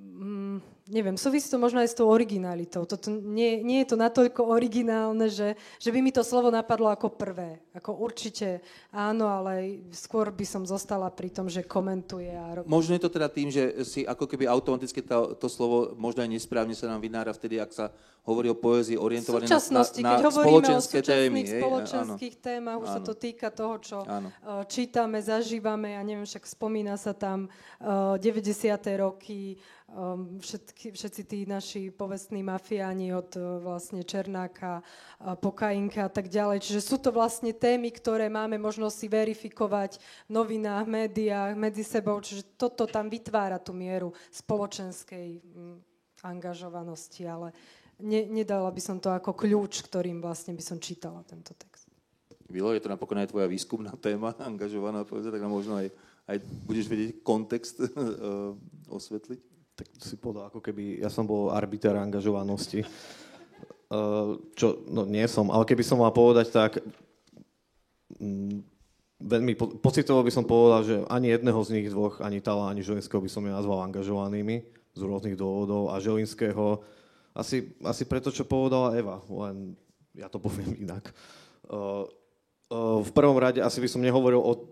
[0.00, 2.82] Mm, neviem, súvisí to možno aj s tou originalitou.
[2.82, 7.14] Toto nie, nie je to natoľko originálne, že, že by mi to slovo napadlo ako
[7.14, 7.62] prvé.
[7.76, 12.34] Ako určite áno, ale skôr by som zostala pri tom, že komentuje.
[12.34, 12.66] A robí.
[12.66, 16.30] Možno je to teda tým, že si ako keby automaticky to, to slovo možno aj
[16.34, 20.30] nesprávne sa nám vynára vtedy, ak sa hovorí o poézii orientované na, na, na keď
[20.30, 21.40] spoločenské o témy.
[21.42, 22.42] spoločenských hej?
[22.42, 22.94] témach, už áno.
[22.94, 24.30] sa to týka toho, čo áno.
[24.30, 27.50] Eh, čítame, zažívame, ja neviem, však spomína sa tam
[27.82, 28.78] uh, eh, 90.
[29.02, 29.58] roky,
[29.90, 36.32] um, všetky, všetci tí naši povestní mafiáni od uh, vlastne Černáka, uh, Pokajinka a tak
[36.32, 36.64] ďalej.
[36.64, 42.18] Čiže sú to vlastne témy, ktoré máme možnosť si verifikovať v novinách, médiách, medzi sebou.
[42.18, 45.44] Čiže toto tam vytvára tú mieru spoločenskej
[46.22, 47.50] angažovanosti, ale
[47.98, 51.90] ne, nedala by som to ako kľúč, ktorým vlastne by som čítala tento text.
[52.52, 55.88] Vilo, je to napokon aj tvoja výskumná téma, angažovaná, povedať, tak možno aj,
[56.28, 56.36] aj
[56.68, 58.52] budeš vedieť kontext uh,
[58.96, 59.51] osvetliť?
[59.72, 62.84] Tak si povedal, ako keby ja som bol arbiter angažovanosti.
[63.88, 66.80] Uh, čo, no nie som, ale keby som mal povedať, tak
[68.20, 68.60] mm,
[69.22, 72.84] veľmi po, pocitovo by som povedal, že ani jedného z nich dvoch, ani Tala, ani
[72.84, 76.84] Želinského by som nenazval angažovanými z rôznych dôvodov a Želinského
[77.32, 79.72] asi, asi preto, čo povedala Eva, len
[80.12, 81.08] ja to poviem inak.
[81.64, 82.04] Uh,
[83.00, 84.68] v prvom rade asi by som nehovoril o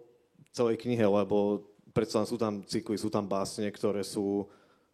[0.53, 4.49] celej knihe, lebo predsa sú tam cykly, sú tam básne, ktoré sú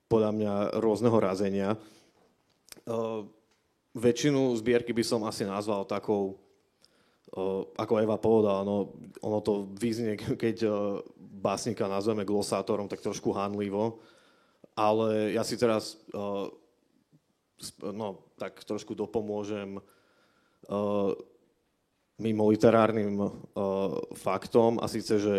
[0.06, 1.74] podľa mňa rôzneho razenia.
[3.96, 6.38] Väčšinu zbierky by som asi nazval takou,
[7.74, 10.14] ako Eva povedala, no, ono to vyznie,
[10.44, 10.66] keď
[11.18, 13.98] básnika nazveme glosátorom, tak trošku hanlivo,
[14.78, 15.98] ale ja si teraz
[17.80, 21.10] no, tak trošku dopomôžem uh,
[22.20, 23.30] mimo literárnym uh,
[24.16, 24.80] faktom.
[24.80, 25.34] A síce, že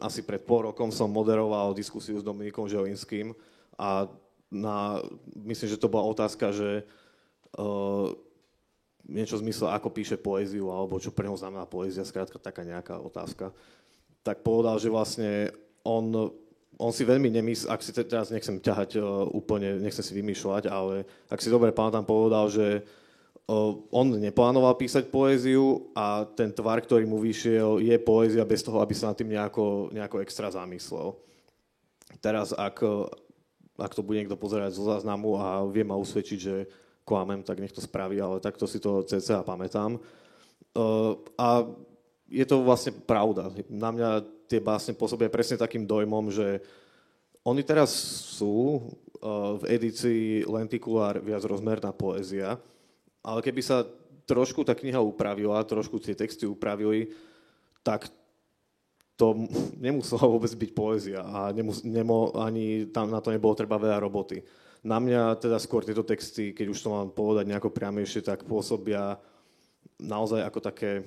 [0.00, 3.36] asi pred pol rokom som moderoval diskusiu s Dominikom Želinským
[3.76, 4.08] a
[4.50, 5.00] na,
[5.36, 6.84] myslím, že to bola otázka, že
[7.60, 8.12] uh,
[9.06, 13.54] niečo zmysle, ako píše poéziu, alebo čo pre neho znamená poézia, skrátka taká nejaká otázka.
[14.26, 15.54] Tak povedal, že vlastne
[15.86, 16.32] on
[16.76, 21.08] on si veľmi nemyslí, ak si teraz nechcem ťahať uh, úplne, nechcem si vymýšľať, ale
[21.32, 22.84] ak si dobre pamätám, povedal, že
[23.48, 28.84] uh, on neplánoval písať poéziu a ten tvar, ktorý mu vyšiel, je poézia bez toho,
[28.84, 31.16] aby sa nad tým nejako, nejako extra zamyslel.
[32.20, 32.84] Teraz, ak,
[33.76, 36.68] ak to bude niekto pozerať zo záznamu a vie ma usvedčiť, že
[37.06, 40.00] klamem, tak nech to spraví, ale takto si to cca pamätám.
[40.74, 41.64] Uh, a
[42.26, 43.54] je to vlastne pravda.
[43.70, 46.60] Na mňa tie básne pôsobia presne takým dojmom, že
[47.46, 47.94] oni teraz
[48.34, 48.82] sú
[49.22, 52.58] uh, v edícii Lentikulár viac rozmerná poézia,
[53.22, 53.86] ale keby sa
[54.26, 57.14] trošku tá kniha upravila, trošku tie texty upravili,
[57.86, 58.10] tak
[59.16, 59.48] to
[59.84, 64.44] nemuselo vôbec byť poézia a nemus, nemo, ani tam na to nebolo treba veľa roboty.
[64.86, 69.18] Na mňa teda skôr tieto texty, keď už to mám povedať nejako priamejšie, tak pôsobia
[69.98, 71.02] naozaj ako také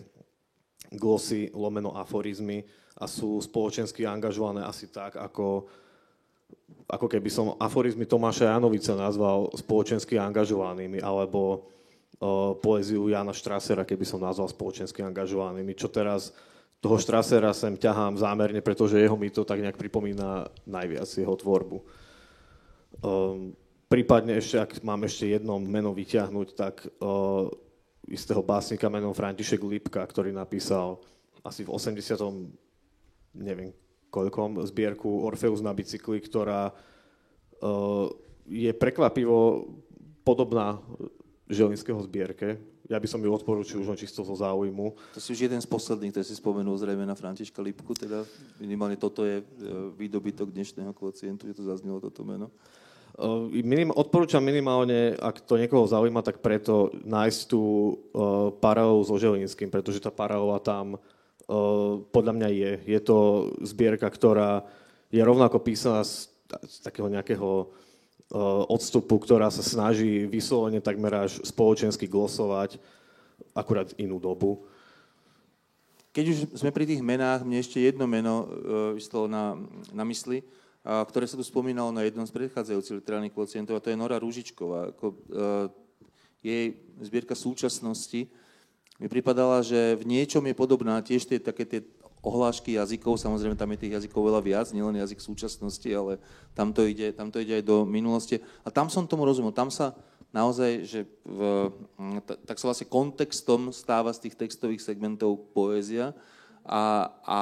[0.91, 2.65] glosy lomeno aforizmy
[2.99, 5.69] a sú spoločensky angažované asi tak, ako,
[6.89, 11.69] ako keby som aforizmy Tomáša Janovica nazval spoločensky angažovanými, alebo
[12.19, 16.35] uh, poéziu Jana Štrasera, keby som nazval spoločensky angažovanými, čo teraz
[16.79, 21.77] toho Štrasera sem ťahám zámerne, pretože jeho mi to tak nejak pripomína najviac jeho tvorbu.
[23.03, 23.51] Um,
[23.91, 27.51] prípadne ešte, ak mám ešte jedno meno vyťahnuť, tak uh,
[28.07, 31.03] istého básnika menom František Lipka, ktorý napísal
[31.43, 31.99] asi v 80.
[33.35, 33.75] neviem
[34.09, 38.07] koľkom zbierku Orfeus na bicykli, ktorá uh,
[38.49, 39.69] je prekvapivo
[40.25, 40.81] podobná
[41.49, 42.57] Želinského zbierke.
[42.89, 44.97] Ja by som ju odporúčil už čisto zo záujmu.
[45.13, 48.25] To si už jeden z posledných, ktorý si spomenul zrejme na Františka Lipku, teda
[48.57, 49.45] minimálne toto je e,
[49.93, 52.49] výdobytok dnešného kvocientu, že to zaznelo toto meno.
[53.19, 59.19] Uh, minim, odporúčam minimálne, ak to niekoho zaujíma, tak preto nájsť tú uh, paralelu so
[59.19, 62.71] Želinským, pretože tá paralela tam uh, podľa mňa je.
[62.87, 63.17] Je to
[63.59, 64.63] zbierka, ktorá
[65.11, 66.31] je rovnako písaná z,
[66.63, 67.67] z takého nejakého
[68.69, 72.77] odstupu, ktorá sa snaží vyslovene takmer až spoločensky glosovať
[73.57, 74.63] akurát inú dobu.
[76.13, 78.45] Keď už sme pri tých menách, mne ešte jedno meno
[78.97, 79.57] uh, na,
[79.93, 80.45] na mysli
[80.83, 84.95] ktoré sa tu spomínalo na jednom z predchádzajúcich literárnych kvocientov, a to je Nora Rúžičková.
[84.95, 85.67] Ako, uh,
[86.39, 88.31] jej zbierka súčasnosti
[88.95, 91.83] mi pripadala, že v niečom je podobná tiež tie také tie
[92.19, 96.19] ohlášky jazykov, samozrejme tam je tých jazykov veľa viac, nielen jazyk súčasnosti, ale
[96.51, 98.43] tam to ide, tam to ide aj do minulosti.
[98.63, 99.95] A tam som tomu rozumel, tam sa
[100.35, 101.71] naozaj, že v,
[102.45, 106.13] tak sa vlastne kontextom stáva z tých textových segmentov poézia,
[106.69, 107.39] a, a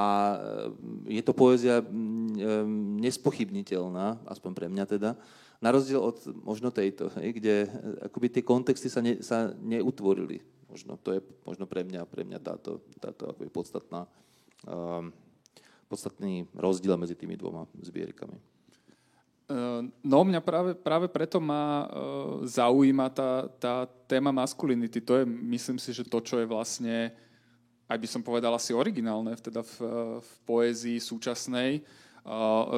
[1.04, 5.20] je to poézia mm, nespochybniteľná, aspoň pre mňa teda,
[5.58, 7.66] na rozdiel od možno tejto, kde
[8.08, 10.40] akoby tie kontexty sa, ne, sa neutvorili.
[10.70, 14.06] Možno to je možno pre mňa, pre mňa táto, táto akoby podstatná,
[15.88, 18.38] podstatný rozdiel medzi tými dvoma zbierkami.
[19.48, 25.00] Ehm, no, mňa práve, práve preto ma uh, zaujíma tá, tá téma maskulinity.
[25.00, 27.16] To je, myslím si, že to, čo je vlastne
[27.88, 29.76] aj by som povedal asi originálne teda v,
[30.20, 31.80] v poézii súčasnej.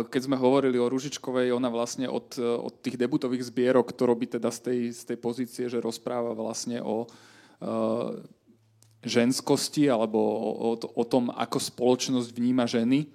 [0.06, 4.54] Keď sme hovorili o Ružičkovej, ona vlastne od, od tých debutových zbierok to robí teda
[4.54, 7.10] z tej, z tej pozície, že rozpráva vlastne o
[9.04, 13.08] ženskosti alebo o, o, tom, ako spoločnosť vníma ženy.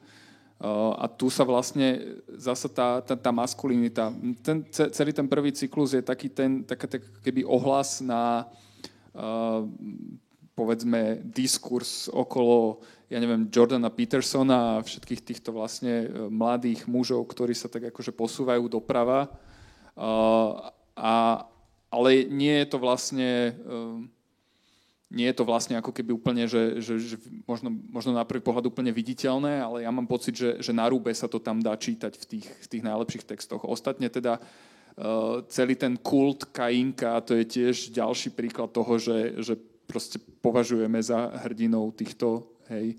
[0.55, 5.93] Uh, a tu sa vlastne zasa tá, tá, tá maskulinita, ten, celý ten prvý cyklus
[5.93, 8.49] je taký ten, taký, taký keby ohlas na
[9.13, 9.67] uh,
[10.55, 12.79] povedzme diskurs okolo,
[13.11, 18.15] ja neviem, Jordana Petersona a všetkých týchto vlastne e, mladých mužov, ktorí sa tak akože
[18.15, 19.35] posúvajú doprava.
[19.99, 21.15] A,
[21.91, 23.53] ale nie je to vlastne e,
[25.13, 28.67] nie je to vlastne ako keby úplne, že, že, že možno, možno na prvý pohľad
[28.67, 32.17] úplne viditeľné, ale ja mám pocit, že, že na rúbe sa to tam dá čítať
[32.17, 33.63] v tých, v tých najlepších textoch.
[33.63, 39.55] Ostatne teda uh, celý ten kult Kainka, to je tiež ďalší príklad toho, že, že
[39.85, 42.97] proste považujeme za hrdinov týchto, hej,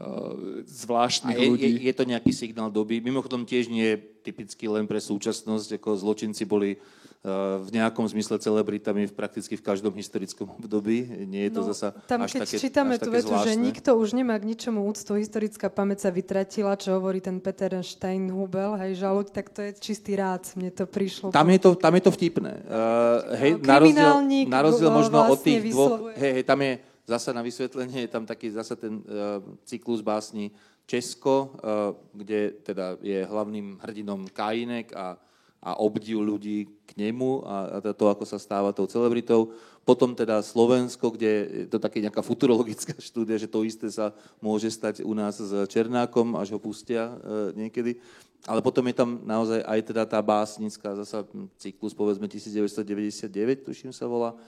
[0.00, 1.70] uh, zvláštnych je, ľudí.
[1.78, 3.04] Je, je to nejaký signál doby.
[3.04, 6.80] Mimochodom tiež nie je typický len pre súčasnosť, ako zločinci boli
[7.22, 11.06] v nejakom zmysle celebritami v prakticky v každom historickom období.
[11.22, 13.46] Nie je to no, zasa tam, až keď také, čítame až tú vetu, zvláštne.
[13.46, 17.78] že nikto už nemá k ničomu úctu, historická pamäť sa vytratila, čo hovorí ten Peter
[17.78, 20.42] Steinhubel, hej, žaluť, tak to je čistý rád.
[20.58, 21.30] Mne to prišlo.
[21.30, 22.52] Tam je to, tam je to vtipné.
[22.66, 24.14] Uh, hej, no, na rozdiel,
[24.50, 26.72] na rozdiel možno vlastne od tých dvoch, hej, hej, tam je
[27.06, 30.50] zasa na vysvetlenie, je tam taký zasa ten uh, cyklus básni
[30.90, 35.14] Česko, uh, kde teda je hlavným hrdinom Kajinek a
[35.62, 39.54] a obdiv ľudí k nemu a, a to, ako sa stáva tou celebritou.
[39.86, 41.30] Potom teda Slovensko, kde
[41.62, 44.10] je to také nejaká futurologická štúdia, že to isté sa
[44.42, 48.02] môže stať u nás s Černákom, až ho pustia e, niekedy.
[48.42, 51.22] Ale potom je tam naozaj aj teda tá básnická zasa
[51.62, 53.30] cyklus, povedzme 1999,
[53.62, 54.38] tuším sa volá, e,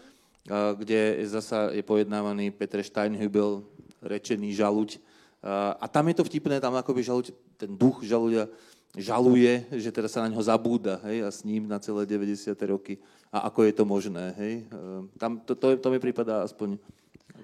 [0.83, 3.63] kde zasa je pojednávaný Petr Steinhübel,
[4.03, 4.99] rečený žaluť.
[4.99, 5.01] E,
[5.79, 8.51] a tam je to vtipné, tam akoby žaluť, ten duch žaluďa
[8.95, 12.55] žaluje, že teda sa na ňo zabúda hej, a s ním na celé 90.
[12.71, 12.99] roky.
[13.35, 14.35] A ako je to možné.
[14.39, 14.55] Hej?
[14.71, 16.79] Ehm, tam, to, to, to mi prípada aspoň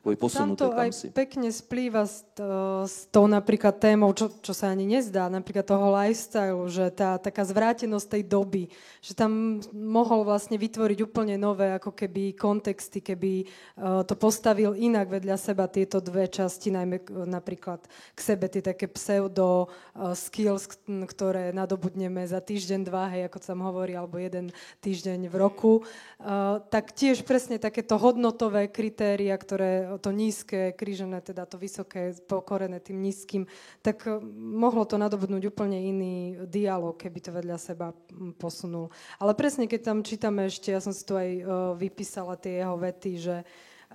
[0.00, 1.06] posunuté tam to aj si.
[1.12, 5.92] pekne splýva s, to, s tou napríklad témou, čo, čo sa ani nezdá, napríklad toho
[5.92, 8.64] lifestyle, že tá taká zvrátenosť tej doby,
[9.04, 13.44] že tam mohol vlastne vytvoriť úplne nové ako keby kontexty, keby
[13.76, 17.84] uh, to postavil inak vedľa seba tieto dve časti, najmä napríklad
[18.16, 23.52] k sebe tie také pseudo uh, skills, ktoré nadobudneme za týždeň, dva, hej, ako sa
[23.52, 24.48] hovorí, alebo jeden
[24.80, 31.48] týždeň v roku, uh, tak tiež presne takéto hodnotové kritéria, ktoré to nízke krížené, teda
[31.48, 33.48] to vysoké pokorené tým nízkym,
[33.82, 36.14] tak eh, mohlo to nadobudnúť úplne iný
[36.46, 37.96] dialog, keby to vedľa seba
[38.38, 38.92] posunul.
[39.18, 41.42] Ale presne, keď tam čítame ešte, ja som si tu aj uh,
[41.74, 43.36] vypísala tie jeho vety, že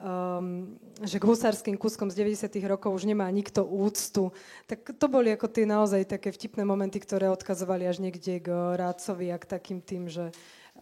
[0.01, 2.51] um, že k husárským kúskom z 90.
[2.67, 4.35] rokov už nemá nikto úctu.
[4.67, 9.31] Tak to boli ako tie naozaj také vtipné momenty, ktoré odkazovali až niekde k Rácovi
[9.31, 10.31] a k takým tým, že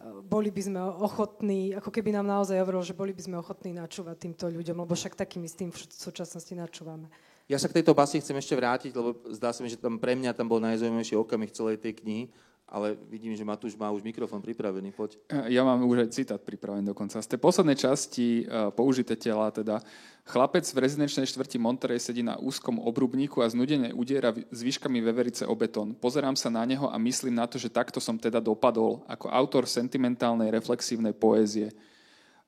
[0.04, 4.16] boli by sme ochotní, ako keby nám naozaj hovoril, že boli by sme ochotní načúvať
[4.28, 7.08] týmto ľuďom, lebo však takými s tým v súčasnosti načúvame.
[7.44, 10.16] Ja sa k tejto básni chcem ešte vrátiť, lebo zdá sa mi, že tam pre
[10.16, 12.24] mňa tam bol najzaujímavejší okamih celej tej knihy,
[12.64, 15.20] ale vidím, že Matúš má už mikrofón pripravený, poď.
[15.52, 17.20] Ja mám už aj citát pripravený dokonca.
[17.20, 19.84] Z tej poslednej časti uh, použité tela, teda
[20.24, 25.44] chlapec v rezidenčnej štvrti Monterey sedí na úzkom obrubníku a znudene udiera s výškami veverice
[25.44, 25.92] o betón.
[25.92, 29.68] Pozerám sa na neho a myslím na to, že takto som teda dopadol ako autor
[29.68, 31.68] sentimentálnej reflexívnej poézie.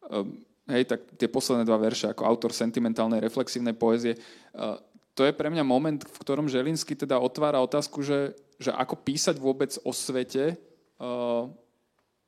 [0.09, 4.17] Um, hej, tak tie posledné dva verše ako autor sentimentálnej reflexívnej poézie.
[4.57, 4.81] Uh,
[5.17, 9.37] to je pre mňa moment, v ktorom Želinsky teda otvára otázku, že že ako písať
[9.37, 10.57] vôbec o svete
[11.01, 11.49] uh,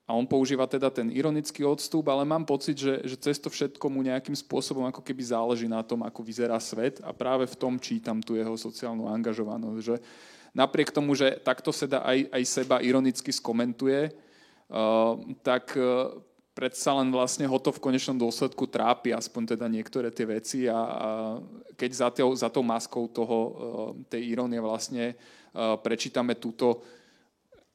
[0.09, 3.93] a on používa teda ten ironický odstup, ale mám pocit, že, že cez to všetko
[3.93, 7.77] mu nejakým spôsobom ako keby záleží na tom, ako vyzerá svet a práve v tom
[7.77, 10.01] čítam tu jeho sociálnu angažovanosť, že
[10.57, 16.17] napriek tomu, že takto sa aj, aj seba ironicky skomentuje, uh, tak uh,
[16.57, 20.81] predsa len vlastne ho to v konečnom dôsledku trápi, aspoň teda niektoré tie veci a,
[20.81, 21.09] a
[21.77, 23.53] keď za, tou, za tou maskou toho, uh,
[24.09, 25.15] tej irónie vlastne
[25.55, 26.83] prečítame túto,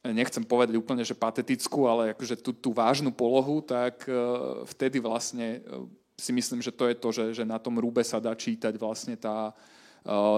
[0.04, 4.12] nechcem povedať úplne, že patetickú, ale akože tú, tú vážnu polohu, tak e,
[4.68, 5.64] vtedy vlastne
[6.14, 9.18] si myslím, že to je to, že, že na tom rúbe sa dá čítať vlastne
[9.18, 9.50] tá,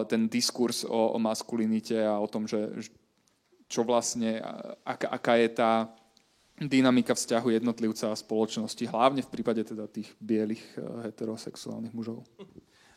[0.09, 2.81] ten diskurs o, o maskulinite a o tom, že
[3.66, 4.40] čo vlastne,
[4.87, 5.72] aká, aká je tá
[6.57, 10.64] dynamika vzťahu jednotlivca a spoločnosti, hlavne v prípade teda tých bielých
[11.05, 12.25] heterosexuálnych mužov.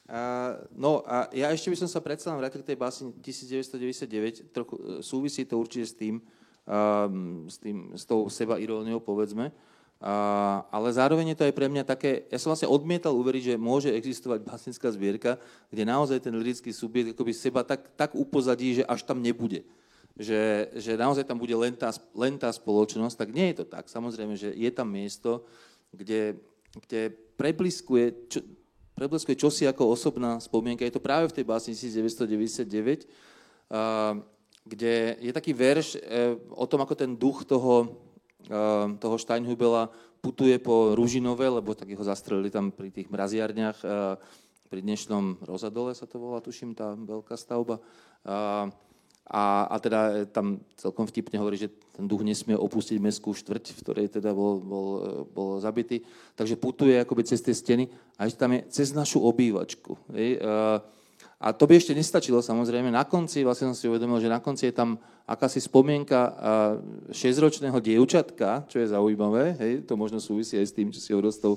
[0.10, 4.74] Uh, no a ja ešte by som sa predsa vrátil k tej básni 1999, trochu
[4.74, 6.17] uh, súvisí to určite s tým,
[6.65, 7.06] uh,
[7.45, 11.86] s, tým s tou seba iróniou, povedzme, uh, ale zároveň je to aj pre mňa
[11.86, 15.38] také, ja som vlastne odmietal uveriť, že môže existovať básnická zbierka,
[15.70, 19.62] kde naozaj ten lirický subjekt akoby seba tak, tak upozadí, že až tam nebude.
[20.18, 23.86] Že, že naozaj tam bude len tá, len tá spoločnosť, tak nie je to tak.
[23.86, 25.45] Samozrejme, že je tam miesto,
[25.93, 26.34] kde,
[26.82, 28.41] kde prebliskuje, čo,
[29.00, 30.84] prebleskuje čosi ako osobná spomienka.
[30.84, 33.08] Je to práve v tej básni 1999,
[34.68, 34.93] kde
[35.24, 37.95] je taký verš e, o tom, ako ten duch toho,
[39.00, 39.88] toho Steinhubela
[40.20, 43.78] putuje po Ružinove, lebo tak ho zastrelili tam pri tých mraziarniach,
[44.70, 47.82] pri dnešnom Rozadole sa to volá, tuším, tá veľká stavba.
[49.30, 53.82] A, a teda tam celkom vtipne hovorí, že ten duch nesmie opustiť mestskú štvrť, v
[53.86, 54.88] ktorej teda bol, bol,
[55.30, 56.01] bol zabitý.
[56.34, 57.86] Takže putuje akoby cez tie steny
[58.17, 59.93] a ešte tam je cez našu obývačku.
[60.17, 60.41] Hej?
[61.39, 62.91] A to by ešte nestačilo samozrejme.
[62.91, 66.35] Na konci, vlastne som si uvedomil, že na konci je tam akási spomienka
[67.15, 71.31] 6-ročného dievčatka, čo je zaujímavé, hej, to možno súvisí aj s tým, čo si hovoril
[71.31, 71.55] s tou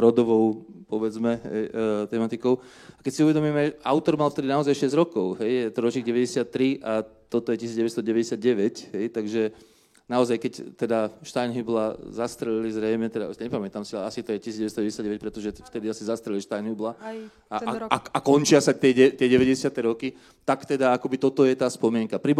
[0.00, 1.64] rodovou, povedzme, hej,
[2.08, 2.64] tematikou.
[2.96, 6.80] A keď si uvedomíme, autor mal vtedy naozaj 6 rokov, hej, je to ročník 93
[6.80, 9.52] a toto je 1999, hej, takže
[10.04, 15.48] naozaj, keď teda Steinhübla zastrelili zrejme, teda nepamätám si, ale asi to je 1999, pretože
[15.64, 16.92] vtedy asi zastrelili Steinhübla
[17.48, 17.56] a, a,
[17.88, 19.72] a, a končia sa tie, tie 90.
[19.80, 20.12] roky,
[20.44, 22.20] tak teda akoby toto je tá spomienka.
[22.20, 22.36] Pri,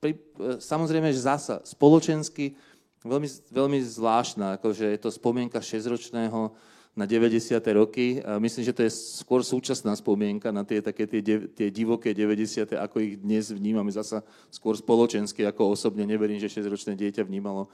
[0.00, 0.16] pri,
[0.56, 2.56] samozrejme, že zasa spoločensky
[3.04, 7.56] veľmi, veľmi zvláštna, akože je to spomienka 6-ročného na 90.
[7.72, 8.20] roky.
[8.20, 12.76] A myslím, že to je skôr súčasná spomienka na tie, také tie, tie divoké 90.
[12.76, 14.20] ako ich dnes vnímame zasa
[14.52, 16.04] skôr spoločensky ako osobne.
[16.04, 17.72] Neverím, že 6-ročné dieťa vnímalo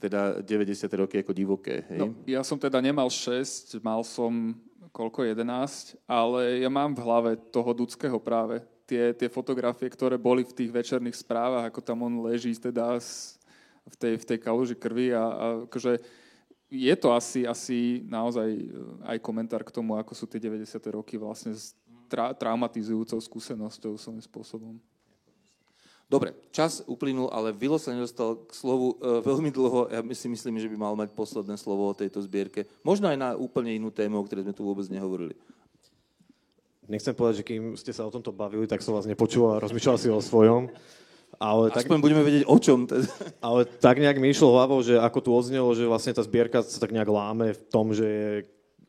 [0.00, 0.84] teda 90.
[1.00, 1.84] roky ako divoké.
[1.92, 2.00] Hej?
[2.00, 4.56] No, ja som teda nemal 6, mal som
[4.94, 8.62] koľko, 11, ale ja mám v hlave toho Dudského práve.
[8.84, 13.00] Tie, tie fotografie, ktoré boli v tých večerných správach, ako tam on leží teda
[13.84, 15.92] v tej, v tej kaluži krvi a, a akože
[16.70, 18.66] je to asi, asi naozaj e,
[19.04, 20.66] aj komentár k tomu, ako sú tie 90.
[20.90, 21.76] roky vlastne s
[22.08, 24.74] tra- traumatizujúcou skúsenosťou svojím spôsobom.
[26.04, 29.88] Dobre, čas uplynul, ale Vilo sa nedostal k slovu e, veľmi dlho.
[29.88, 32.68] Ja si myslím, že by mal mať posledné slovo o tejto zbierke.
[32.84, 35.32] Možno aj na úplne inú tému, o ktorej sme tu vôbec nehovorili.
[36.84, 39.96] Nechcem povedať, že kým ste sa o tomto bavili, tak som vás nepočul a rozmýšľal
[39.96, 40.68] si o svojom.
[41.38, 42.86] Ale Aspoň tak, budeme vedieť o čom.
[42.86, 43.06] Teda.
[43.42, 46.78] Ale tak nejak mi išlo hlavou, že ako tu odznelo, že vlastne tá zbierka sa
[46.78, 48.32] tak nejak láme v tom, že je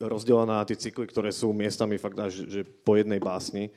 [0.02, 3.72] rozdelená na tie cykly, ktoré sú miestami fakt až že po jednej básni.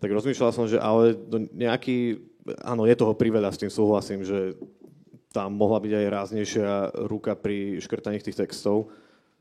[0.00, 1.16] Tak rozmýšľal som, že ale
[1.52, 2.20] nejaký,
[2.64, 4.56] áno, je toho priveľa, s tým súhlasím, že
[5.34, 6.70] tam mohla byť aj ráznejšia
[7.10, 8.94] ruka pri škrtaní tých textov,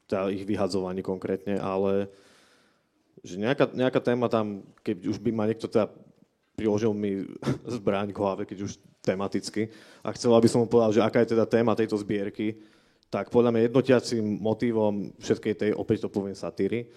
[0.09, 2.09] teda ich vyhadzovaní konkrétne, ale
[3.23, 5.87] že nejaká, nejaká téma tam, keď už by ma niekto teda
[6.53, 7.25] priložil mi
[7.75, 9.67] zbraň k hlave, keď už tematicky.
[9.99, 12.55] A chcel, aby som mu povedal, že aká je teda téma tejto zbierky,
[13.11, 16.89] tak podľa mňa jednotiacím motívom všetkej tej, opäť to poviem, satíry,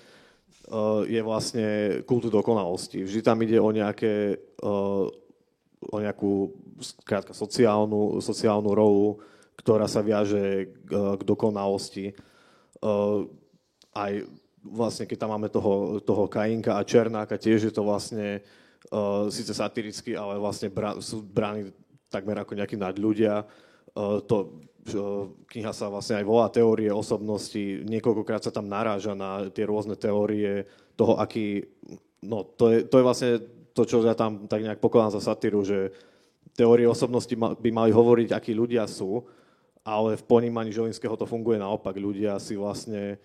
[0.72, 1.66] uh, je vlastne
[2.09, 3.04] kultu dokonalosti.
[3.04, 5.04] Vždy tam ide o nejaké, uh,
[5.82, 9.20] o nejakú skrátka, sociálnu, sociálnu rolu,
[9.61, 12.12] ktorá sa viaže k, k dokonalosti.
[13.96, 14.12] Aj
[14.61, 18.44] vlastne, keď tam máme toho, toho Kajinka a Černáka, tiež je to vlastne
[19.30, 21.74] síce satiricky, ale vlastne bra- sú brány
[22.07, 23.43] takmer ako nejakí nadľudia.
[23.97, 24.62] Uh, to,
[24.95, 29.99] uh, kniha sa vlastne aj volá teórie osobnosti, niekoľkokrát sa tam naráža na tie rôzne
[29.99, 31.66] teórie toho, aký...
[32.22, 33.30] No, to je, to je vlastne
[33.76, 35.93] to, čo ja tam tak nejak pokladám za satíru, že
[36.57, 39.28] teórie osobnosti by mali hovoriť, akí ľudia sú,
[39.84, 41.95] ale v ponímaní Želinského to funguje naopak.
[41.95, 43.20] Ľudia si vlastne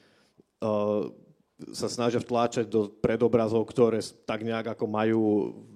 [0.60, 1.08] uh,
[1.70, 5.22] sa snažia vtláčať do predobrazov, ktoré tak nejak ako majú,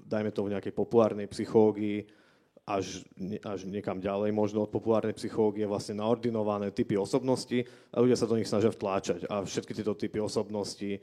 [0.09, 2.09] dajme to v nejakej populárnej psychológii,
[2.65, 3.05] až,
[3.45, 7.61] až niekam ďalej možno od populárnej psychológie, vlastne naordinované typy osobnosti
[7.93, 9.29] a ľudia sa do nich snažia vtláčať.
[9.29, 10.97] A všetky tieto typy osobností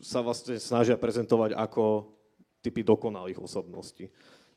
[0.00, 2.08] sa vlastne snažia prezentovať ako
[2.64, 4.08] typy dokonalých osobností.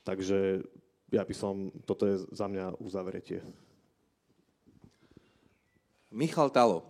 [0.08, 0.64] Takže
[1.12, 3.44] ja by som, toto je za mňa uzavretie.
[6.08, 6.88] Michal Talo,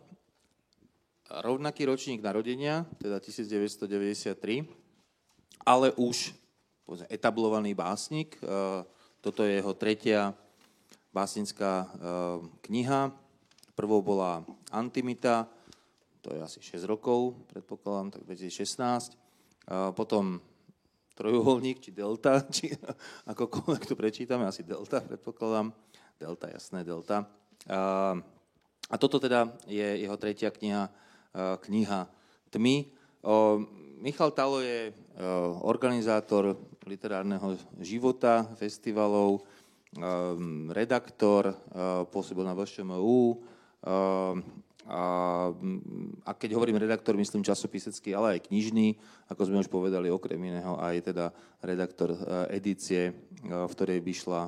[1.30, 4.63] rovnaký ročník narodenia, teda 1993,
[5.67, 6.32] ale už
[7.11, 8.39] etablovaný básnik.
[8.39, 8.47] E,
[9.19, 10.32] toto je jeho tretia
[11.11, 11.88] básnická e,
[12.63, 13.11] kniha.
[13.75, 15.45] Prvou bola Antimita,
[16.23, 19.13] to je asi 6 rokov, predpokladám, tak 2016.
[19.13, 19.15] E,
[19.91, 20.39] potom
[21.17, 22.71] Trojuholník, či Delta, či
[23.25, 25.73] akokoľvek to prečítame, asi Delta, predpokladám.
[26.17, 27.30] Delta, jasné, Delta.
[28.89, 30.89] A toto teda je jeho tretia kniha,
[31.38, 32.09] kniha
[32.49, 32.89] Tmy.
[33.97, 34.93] Michal Talo je
[35.65, 36.57] organizátor
[36.88, 39.43] literárneho života, festivalov,
[40.71, 41.51] redaktor,
[42.13, 43.41] pôsobil na VŠMU,
[44.88, 48.95] a keď hovorím redaktor, myslím časopisecký, ale aj knižný,
[49.27, 52.15] ako sme už povedali, okrem iného aj teda redaktor
[52.47, 53.11] edície,
[53.43, 54.47] v ktorej vyšla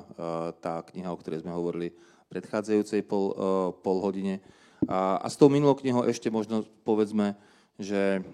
[0.64, 3.36] tá kniha, o ktorej sme hovorili v predchádzajúcej pol,
[3.84, 4.40] pol hodine.
[4.88, 7.36] A, a s tou minulou knihou ešte možno povedzme,
[7.80, 8.24] že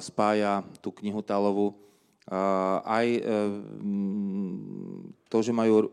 [0.00, 1.74] spája tú knihu Talovu
[2.86, 3.20] aj e,
[5.26, 5.90] to, že majú,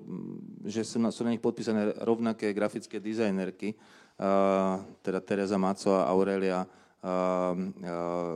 [0.62, 3.74] že sú na, sú na nich podpísané rovnaké grafické dizajnerky,
[5.02, 6.68] teda Teresa Maco a Aurelia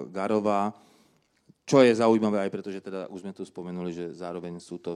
[0.09, 0.73] Garová,
[1.67, 4.95] čo je zaujímavé aj preto, že teda už sme tu spomenuli, že zároveň sú to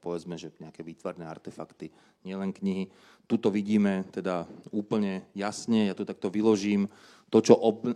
[0.00, 1.90] povedzme, že nejaké výtvarné artefakty,
[2.22, 2.90] nielen knihy.
[3.26, 6.86] Tuto vidíme teda úplne jasne, ja tu takto vyložím
[7.30, 7.94] to, čo, ob, e,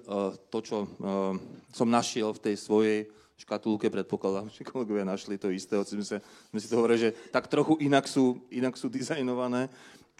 [0.51, 0.89] to, čo e,
[1.71, 2.99] som našiel v tej svojej
[3.39, 6.19] škatulke, predpokladám, že kolegovia našli to isté, hoci sme, sa,
[6.61, 9.71] si to hovorili, že tak trochu inak sú, inak sú dizajnované,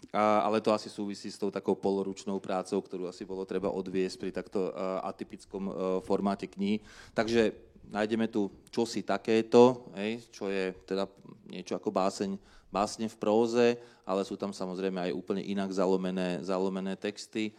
[0.09, 4.17] a, ale to asi súvisí s tou takou poloručnou prácou, ktorú asi bolo treba odviesť
[4.17, 5.69] pri takto uh, atypickom
[6.01, 6.81] formáte kníh.
[7.13, 7.53] Takže
[7.89, 11.09] nájdeme tu čosi takéto, hej, čo je teda
[11.49, 12.35] niečo ako báseň,
[12.71, 13.67] básne v próze,
[14.07, 17.51] ale sú tam samozrejme aj úplne inak zalomené, zalomené texty.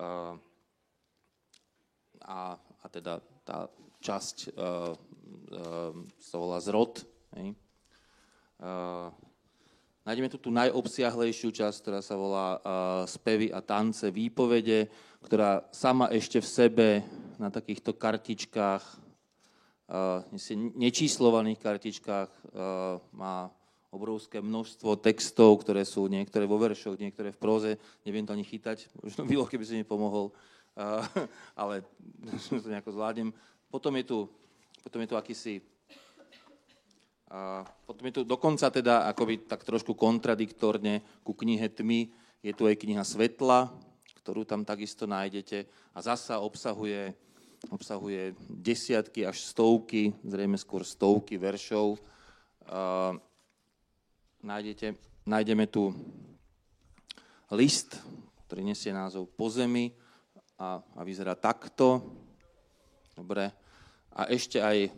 [0.00, 0.34] Uh,
[2.24, 3.68] a, a teda tá
[4.00, 7.04] časť uh, uh, sa volá zrod.
[7.36, 7.52] Hej.
[8.60, 9.12] Uh,
[10.08, 14.88] nájdeme tu tú najobsiahlejšiu časť, ktorá sa volá uh, spevy a tance, výpovede,
[15.20, 16.88] ktorá sama ešte v sebe
[17.36, 18.84] na takýchto kartičkách,
[20.78, 23.50] nečíslovaných kartičkách uh, má
[23.90, 27.70] obrovské množstvo textov, ktoré sú niektoré vo veršoch, niektoré v próze.
[28.06, 31.02] Neviem to ani chytať, možno Vilo, keby si mi pomohol, uh,
[31.58, 31.82] ale
[32.62, 33.34] to nejako zvládnem.
[33.66, 34.18] Potom je tu,
[34.86, 35.58] potom je tu akýsi
[37.86, 42.10] potom je tu dokonca teda akoby tak trošku kontradiktorne ku knihe Tmy,
[42.42, 43.70] je tu aj kniha Svetla,
[44.18, 45.62] ktorú tam takisto nájdete
[45.94, 47.14] a zasa obsahuje,
[47.68, 52.00] obsahuje desiatky až stovky, zrejme skôr stovky veršov.
[54.40, 54.96] Nájdete,
[55.28, 55.92] nájdeme tu
[57.52, 58.00] list,
[58.48, 59.92] ktorý nesie názov Po zemi
[60.56, 62.00] a, a vyzerá takto.
[63.12, 63.52] Dobre.
[64.16, 64.88] A ešte aj,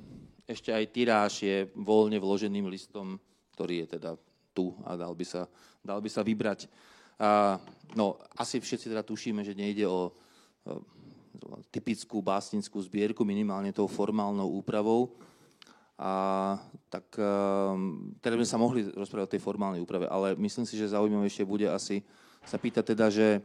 [0.46, 3.18] ešte aj tiráž je voľne vloženým listom,
[3.58, 4.14] ktorý je teda
[4.54, 5.50] tu a dal by sa,
[5.82, 6.70] dal by sa vybrať.
[7.18, 7.58] A,
[7.98, 10.72] no, asi všetci teda tušíme, že nejde o, o
[11.72, 15.16] typickú básnickú zbierku, minimálne tou formálnou úpravou.
[16.02, 16.58] A,
[16.90, 20.90] tak um, teda by sa mohli rozprávať o tej formálnej úprave, ale myslím si, že
[20.90, 22.02] zaujímavejšie bude asi
[22.42, 23.38] sa pýtať teda, že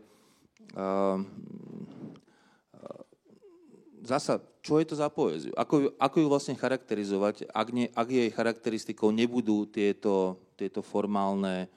[0.74, 1.22] um,
[4.02, 5.54] zasa, čo je to za poéziu?
[5.54, 11.68] Ako, ako ju vlastne charakterizovať, ak, ne, ak jej charakteristikou nebudú tieto, tieto formálne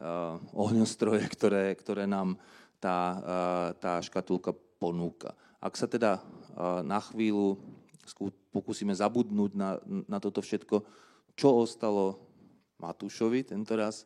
[0.00, 2.38] uh, ohňostroje, ktoré, ktoré nám
[2.78, 5.34] tá, uh, tá škatulka ponúka.
[5.62, 6.18] Ak sa teda
[6.82, 7.62] na chvíľu
[8.50, 9.78] pokúsime zabudnúť na,
[10.10, 10.82] na toto všetko,
[11.38, 12.18] čo ostalo
[12.82, 14.04] Matúšovi tento raz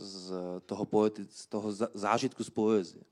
[0.00, 0.18] z
[0.64, 3.04] toho, poeti- z toho zážitku z poézie?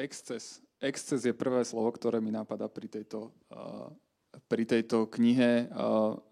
[0.00, 0.64] Exces.
[0.80, 3.28] Exces je prvé slovo, ktoré mi napadá pri tejto,
[4.48, 5.68] pri tejto knihe.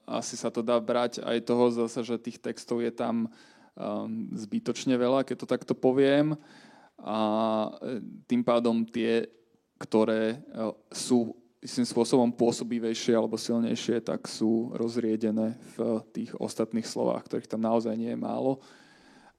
[0.09, 3.29] Asi sa to dá brať aj toho zase, že tých textov je tam
[4.33, 6.35] zbytočne veľa, keď to takto poviem.
[7.01, 7.19] A
[7.81, 9.25] e, tým pádom tie,
[9.81, 17.29] ktoré uh, sú istým spôsobom pôsobivejšie alebo silnejšie, tak sú rozriedené v tých ostatných slovách,
[17.29, 18.61] ktorých tam naozaj nie je málo.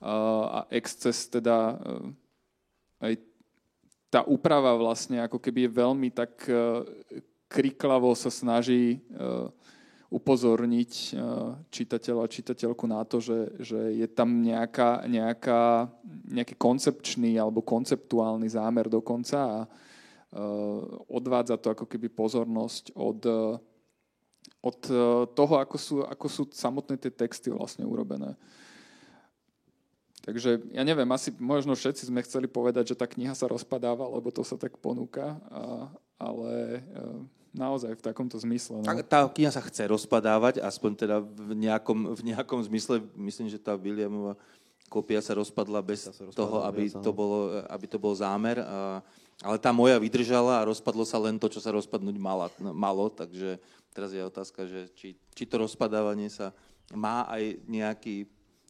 [0.02, 1.78] A exces teda
[3.02, 3.22] aj
[4.12, 6.84] tá úprava vlastne ako keby je veľmi tak e,
[7.48, 9.20] kriklavo sa snaží e,
[10.12, 11.12] upozorniť e,
[11.72, 15.88] čitateľa a čitateľku na to, že, že je tam nejaká, nejaká,
[16.28, 19.60] nejaký koncepčný alebo konceptuálny zámer dokonca a
[21.12, 23.20] odvádza to ako keby pozornosť od,
[24.64, 24.80] od
[25.36, 28.40] toho, ako sú, ako sú samotné tie texty vlastne urobené.
[30.22, 34.30] Takže ja neviem, asi možno všetci sme chceli povedať, že tá kniha sa rozpadáva, lebo
[34.30, 35.90] to sa tak ponúka, a,
[36.22, 36.82] ale e,
[37.52, 38.80] naozaj v takomto zmysle.
[38.80, 38.88] No.
[39.04, 43.04] Tá kniha sa chce rozpadávať, aspoň teda v nejakom, v nejakom zmysle.
[43.16, 44.40] Myslím, že tá Williamová
[44.92, 48.60] kopia sa rozpadla bez sa rozpadla toho, aby to, bolo, aby to bol zámer.
[48.64, 49.00] A,
[49.44, 53.08] ale tá moja vydržala a rozpadlo sa len to, čo sa rozpadnúť mala, malo.
[53.08, 53.60] Takže
[53.96, 56.56] teraz je otázka, že či, či to rozpadávanie sa
[56.92, 58.28] má aj nejaký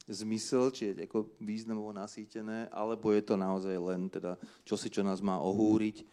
[0.09, 5.21] zmysel, či je ako významovo nasýtené, alebo je to naozaj len teda čosi, čo nás
[5.21, 6.05] má ohúriť,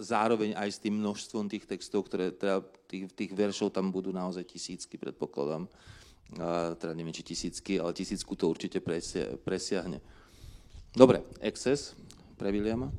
[0.00, 4.48] zároveň aj s tým množstvom tých textov, ktoré teda tých, tých veršov tam budú naozaj
[4.48, 5.68] tisícky, predpokladám.
[6.40, 10.00] A, teda neviem, či tisícky, ale tisícku to určite presia, presiahne.
[10.96, 11.94] Dobre, excess
[12.40, 12.90] pre Williama?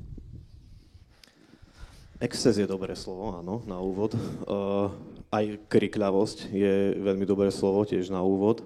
[2.22, 4.14] Exces je dobré slovo, áno, na úvod.
[4.46, 4.94] Uh,
[5.34, 8.62] aj krikľavosť je veľmi dobré slovo, tiež na úvod.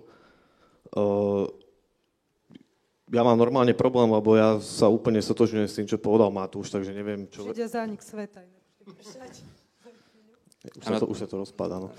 [0.92, 1.48] Uh,
[3.06, 6.90] ja mám normálne problém, lebo ja sa úplne sotožňujem s tým, čo povedal Matúš, takže
[6.90, 7.46] neviem, čo...
[7.46, 8.42] Židia zánik sveta.
[10.74, 11.94] Už sa to, už sa to rozpadá, no.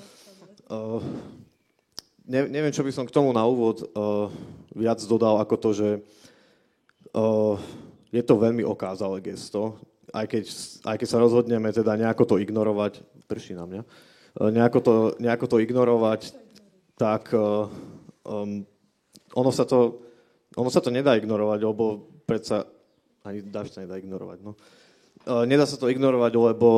[0.68, 1.00] Uh,
[2.28, 4.28] ne, neviem, čo by som k tomu na úvod uh,
[4.76, 5.90] viac dodal, ako to, že
[7.16, 7.56] uh,
[8.12, 9.80] je to veľmi okázalé gesto,
[10.12, 10.44] aj keď,
[10.84, 13.00] aj keď sa rozhodneme teda nejako to ignorovať,
[13.32, 14.94] prší na mňa, uh, nejako, to,
[15.24, 16.36] nejako to ignorovať,
[17.00, 17.72] tak uh,
[18.28, 18.68] um,
[19.32, 20.07] ono sa to
[20.58, 22.66] ono sa to nedá ignorovať, lebo predsa
[23.22, 24.40] ani David sa nedá ignorovať.
[24.42, 24.58] No.
[25.46, 26.70] nedá sa to ignorovať, lebo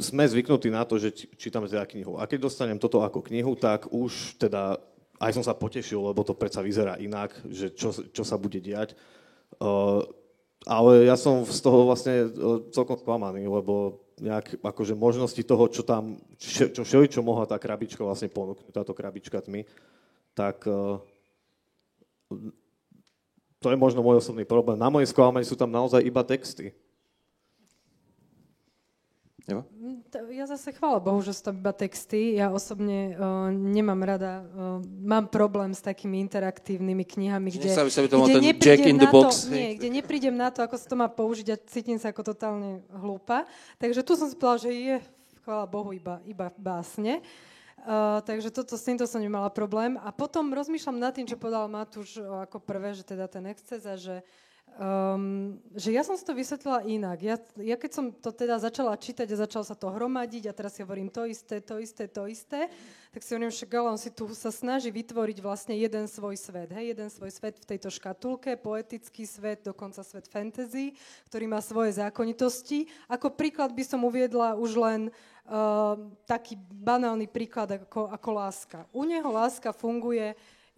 [0.00, 2.16] sme zvyknutí na to, že čítame teda knihu.
[2.18, 4.80] A keď dostanem toto ako knihu, tak už teda
[5.22, 8.98] aj som sa potešil, lebo to predsa vyzerá inak, že čo, čo sa bude diať.
[9.62, 10.02] Uh,
[10.66, 12.26] ale ja som z toho vlastne
[12.74, 18.02] celkom sklamaný, lebo nejak akože možnosti toho, čo tam, čo všeli, čo mohla tá krabička
[18.02, 19.66] vlastne ponúknuť, táto krabička tmy,
[20.34, 20.98] tak uh,
[23.62, 24.74] to je možno môj osobný problém.
[24.74, 26.74] Na mojej sklamanie sú tam naozaj iba texty.
[29.42, 29.66] Eva?
[30.30, 32.38] Ja zase chvála Bohu, že sú tam iba texty.
[32.38, 38.22] Ja osobne uh, nemám rada, uh, mám problém s takými interaktívnymi knihami, kde, sa, kde,
[39.10, 42.14] box, to, nie, kde neprídem na to, ako sa to má použiť a cítim sa
[42.14, 43.50] ako totálne hlúpa.
[43.82, 44.96] Takže tu som si povedala, že je,
[45.42, 47.18] chvála Bohu, iba, iba básne.
[47.18, 47.51] Uh,
[48.22, 49.98] takže toto, s týmto som nemala problém.
[49.98, 53.98] A potom rozmýšľam nad tým, čo povedal Matúš ako prvé, že teda ten exces a
[53.98, 54.22] že
[54.72, 57.20] Um, že ja som si to vysvetlila inak.
[57.20, 60.74] Ja, ja keď som to teda začala čítať a začala sa to hromadiť a teraz
[60.74, 62.72] si hovorím to isté, to isté, to isté,
[63.12, 66.72] tak si hovorím, že on si tu sa snaží vytvoriť vlastne jeden svoj svet.
[66.72, 66.96] Hej?
[66.96, 70.96] Jeden svoj svet v tejto škatulke, poetický svet, dokonca svet fantasy,
[71.28, 72.88] ktorý má svoje zákonitosti.
[73.12, 75.00] Ako príklad by som uviedla už len
[75.52, 78.78] uh, taký banálny príklad ako, ako láska.
[78.96, 80.32] U neho láska funguje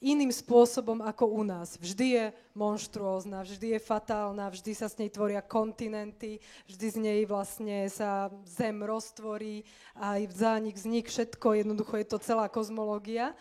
[0.05, 1.81] iným spôsobom ako u nás.
[1.81, 7.21] Vždy je monštruózna, vždy je fatálna, vždy sa s nej tvoria kontinenty, vždy z nej
[7.25, 9.65] vlastne sa zem roztvorí,
[9.97, 13.33] aj zánik, vznik, všetko, jednoducho je to celá kozmológia.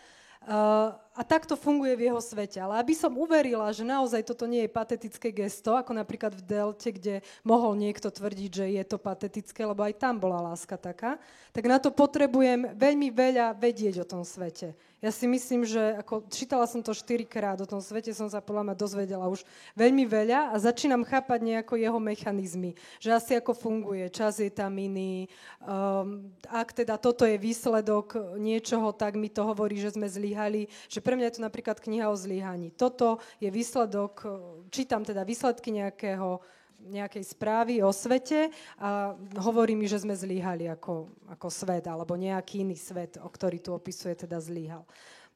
[0.44, 2.58] Uh, a takto funguje v jeho svete.
[2.58, 6.90] Ale aby som uverila, že naozaj toto nie je patetické gesto, ako napríklad v Delte,
[6.90, 7.14] kde
[7.46, 11.22] mohol niekto tvrdiť, že je to patetické, lebo aj tam bola láska taká,
[11.54, 14.74] tak na to potrebujem veľmi veľa vedieť o tom svete.
[15.04, 18.72] Ja si myslím, že ako čítala som to štyrikrát, o tom svete som sa podľa
[18.72, 19.44] mňa dozvedela už
[19.76, 24.72] veľmi veľa a začínam chápať nejako jeho mechanizmy, že asi ako funguje, čas je tam
[24.80, 25.28] iný,
[25.60, 31.03] um, ak teda toto je výsledok niečoho, tak mi to hovorí, že sme zlyhali, že
[31.04, 32.72] pre mňa je to napríklad kniha o zlyhaní.
[32.72, 34.24] Toto je výsledok,
[34.72, 36.40] čítam teda výsledky nejakého
[36.84, 42.60] nejakej správy o svete a hovorí mi, že sme zlíhali ako, ako svet, alebo nejaký
[42.60, 44.84] iný svet, o ktorý tu opisuje, teda zlíhal.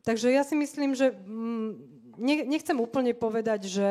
[0.05, 1.71] Takže ja si myslím, že mm,
[2.49, 3.91] nechcem úplne povedať, že,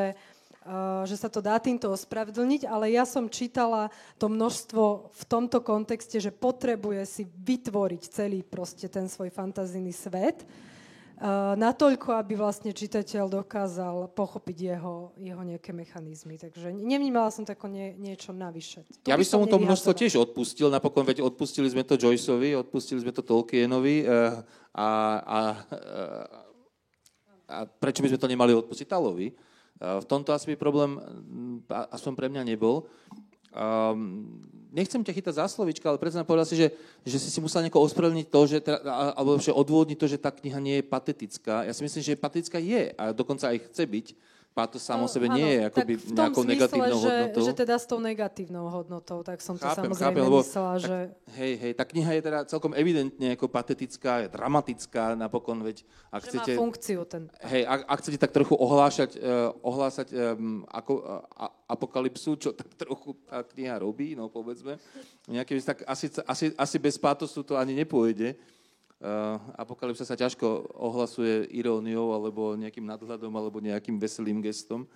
[0.66, 3.90] uh, že sa to dá týmto ospravedlniť, ale ja som čítala
[4.22, 10.46] to množstvo v tomto kontexte, že potrebuje si vytvoriť celý proste ten svoj fantazijný svet
[11.58, 16.38] natoľko, aby vlastne čitateľ dokázal pochopiť jeho, jeho nejaké mechanizmy.
[16.38, 18.86] Takže nevnímala som to ako nie, niečo navyše.
[19.02, 22.54] To ja by som mu to množstvo tiež odpustil, napokon veď odpustili sme to Joyceovi,
[22.54, 24.46] odpustili sme to Tolkienovi uh,
[24.78, 24.90] a,
[25.26, 25.40] a,
[27.50, 29.34] a prečo by sme to nemali odpustiť Talovi?
[29.78, 30.98] V tomto asi by problém,
[31.70, 32.90] aspoň pre mňa nebol.
[33.52, 34.44] Um,
[34.76, 36.68] nechcem ťa chytať za slovička, ale predsa povedal si, že,
[37.08, 38.80] že si si musel nejako ospravedlniť to, že teda,
[39.16, 41.66] alebo že odvodniť to, že tá kniha nie je patetická.
[41.66, 44.08] Ja si myslím, že patetická je a dokonca aj chce byť
[44.58, 47.42] pátos samo o sebe nie je akoby v tom nejakou zmysle, negatívnou že, hodnotou.
[47.46, 50.82] že teda s tou negatívnou hodnotou, tak som to chápem, samozrejme chápem, lebo, myslela, tak,
[50.82, 50.98] že...
[51.38, 56.22] Hej, hej, tá kniha je teda celkom evidentne ako patetická, je dramatická napokon, veď ak
[56.26, 56.52] že chcete...
[56.58, 57.30] má funkciu ten...
[57.46, 62.74] Hej, ak, ak chcete tak trochu ohlášať, uh, ohlásať um, ako, uh, apokalypsu, čo tak
[62.74, 64.82] trochu tá kniha robí, no povedzme,
[65.30, 68.57] nejaké, tak asi, asi, asi bez pátosu to ani nepôjde.
[68.98, 74.90] Uh, apokalypsa sa ťažko ohlasuje iróniou alebo nejakým nadhľadom alebo nejakým veselým gestom.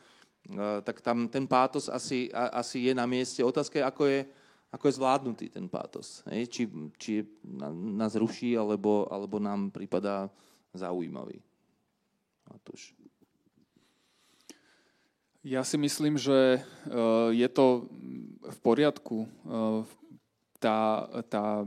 [0.49, 3.45] Uh, tak tam ten pátos asi, asi je na mieste.
[3.45, 4.19] Otázka je, ako je,
[4.73, 6.25] ako je zvládnutý ten pátos.
[6.33, 6.49] Hej?
[6.49, 6.63] Či,
[6.97, 7.13] či
[7.93, 10.33] nás ruší, alebo, alebo nám prípada
[10.73, 11.37] zaujímavý.
[12.49, 12.97] Matúš.
[15.45, 16.57] Ja si myslím, že
[16.89, 17.85] uh, je to
[18.49, 19.29] v poriadku.
[20.57, 21.65] Tá, tá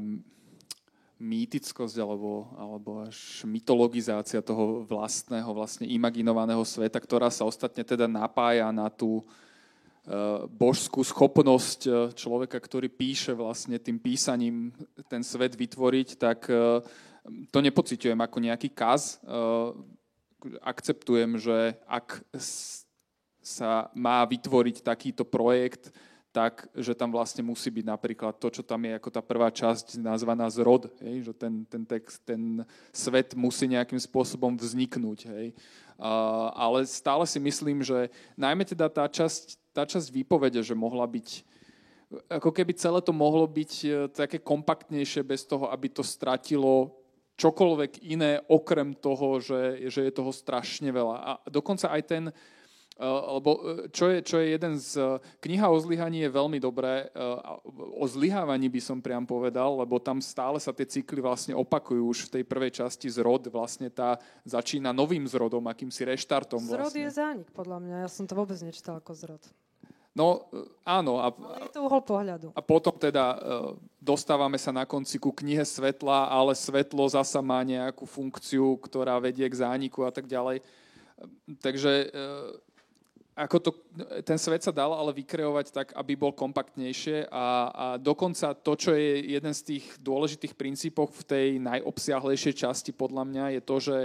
[1.25, 8.69] mýtickosť alebo, alebo až mytologizácia toho vlastného, vlastne imaginovaného sveta, ktorá sa ostatne teda napája
[8.69, 9.25] na tú e,
[10.53, 14.77] božskú schopnosť e, človeka, ktorý píše vlastne tým písaním
[15.09, 16.85] ten svet vytvoriť, tak e,
[17.49, 19.17] to nepociťujem ako nejaký kaz.
[20.61, 22.21] Akceptujem, že ak
[23.41, 25.89] sa má vytvoriť takýto projekt,
[26.35, 30.03] tak, že tam vlastne musí byť napríklad to, čo tam je ako tá prvá časť
[30.03, 35.31] nazvaná zrod, hej, že ten, ten text, ten svet musí nejakým spôsobom vzniknúť.
[35.31, 35.55] Hej.
[35.95, 41.07] Uh, ale stále si myslím, že najmä teda tá časť, tá časť výpovede, že mohla
[41.07, 41.47] byť
[42.31, 46.95] ako keby celé to mohlo byť e, také kompaktnejšie bez toho, aby to stratilo
[47.35, 51.17] čokoľvek iné, okrem toho, že, že je toho strašne veľa.
[51.19, 52.25] A dokonca aj ten,
[52.95, 55.19] lebo čo je, čo je jeden z...
[55.43, 57.11] Kniha o zlyhaní je veľmi dobré,
[57.75, 62.31] o zlyhávaní by som priam povedal, lebo tam stále sa tie cykly vlastne opakujú už
[62.31, 66.63] v tej prvej časti zrod, vlastne tá začína novým zrodom, akýmsi reštartom.
[66.63, 67.03] Zrod vlastne.
[67.03, 67.95] je zánik, podľa mňa.
[68.07, 69.43] Ja som to vôbec nečítal ako zrod.
[70.15, 70.47] No
[70.87, 71.19] áno.
[71.19, 71.35] A,
[71.67, 72.55] je to uhol pohľadu.
[72.55, 73.35] A potom teda
[73.99, 79.51] dostávame sa na konci ku knihe svetla, ale svetlo zasa má nejakú funkciu, ktorá vedie
[79.51, 80.63] k zániku a tak ďalej.
[81.59, 82.15] Takže
[83.35, 83.71] ako to,
[84.23, 88.95] ten svet sa dal ale vykreovať tak, aby bol kompaktnejšie a, a dokonca to, čo
[88.95, 93.97] je jeden z tých dôležitých princípov v tej najobsiahlejšej časti podľa mňa je to, že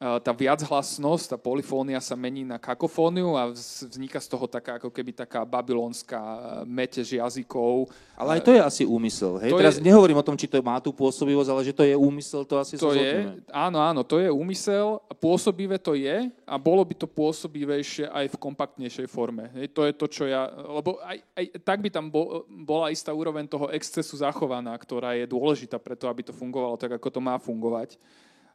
[0.00, 5.12] tá viachlasnosť, tá polifónia sa mení na kakofóniu a vzniká z toho taká ako keby
[5.12, 6.16] taká babylonská
[6.64, 7.92] metež jazykov.
[8.16, 9.36] Ale aj to je asi úmysel.
[9.44, 9.52] Hej?
[9.52, 12.48] Teraz je, nehovorím o tom, či to má tú pôsobivosť, ale že to je úmysel,
[12.48, 15.04] to asi to je, Áno, áno, to je úmysel.
[15.20, 19.52] Pôsobivé to je a bolo by to pôsobivejšie aj v kompaktnejšej forme.
[19.52, 19.68] Hej?
[19.76, 20.48] To je to, čo ja...
[20.48, 25.28] Lebo aj, aj tak by tam bol, bola istá úroveň toho excesu zachovaná, ktorá je
[25.28, 28.00] dôležitá preto, aby to fungovalo tak, ako to má fungovať.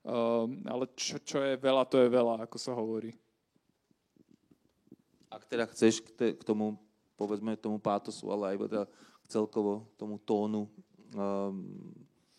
[0.05, 3.09] Um, ale čo, čo je veľa, to je veľa, ako sa hovorí.
[5.33, 6.77] Ak teda chceš k, te, k tomu,
[7.17, 8.83] povedzme, tomu pátosu, ale aj teda
[9.25, 10.69] celkovo tomu tónu,
[11.17, 11.65] um,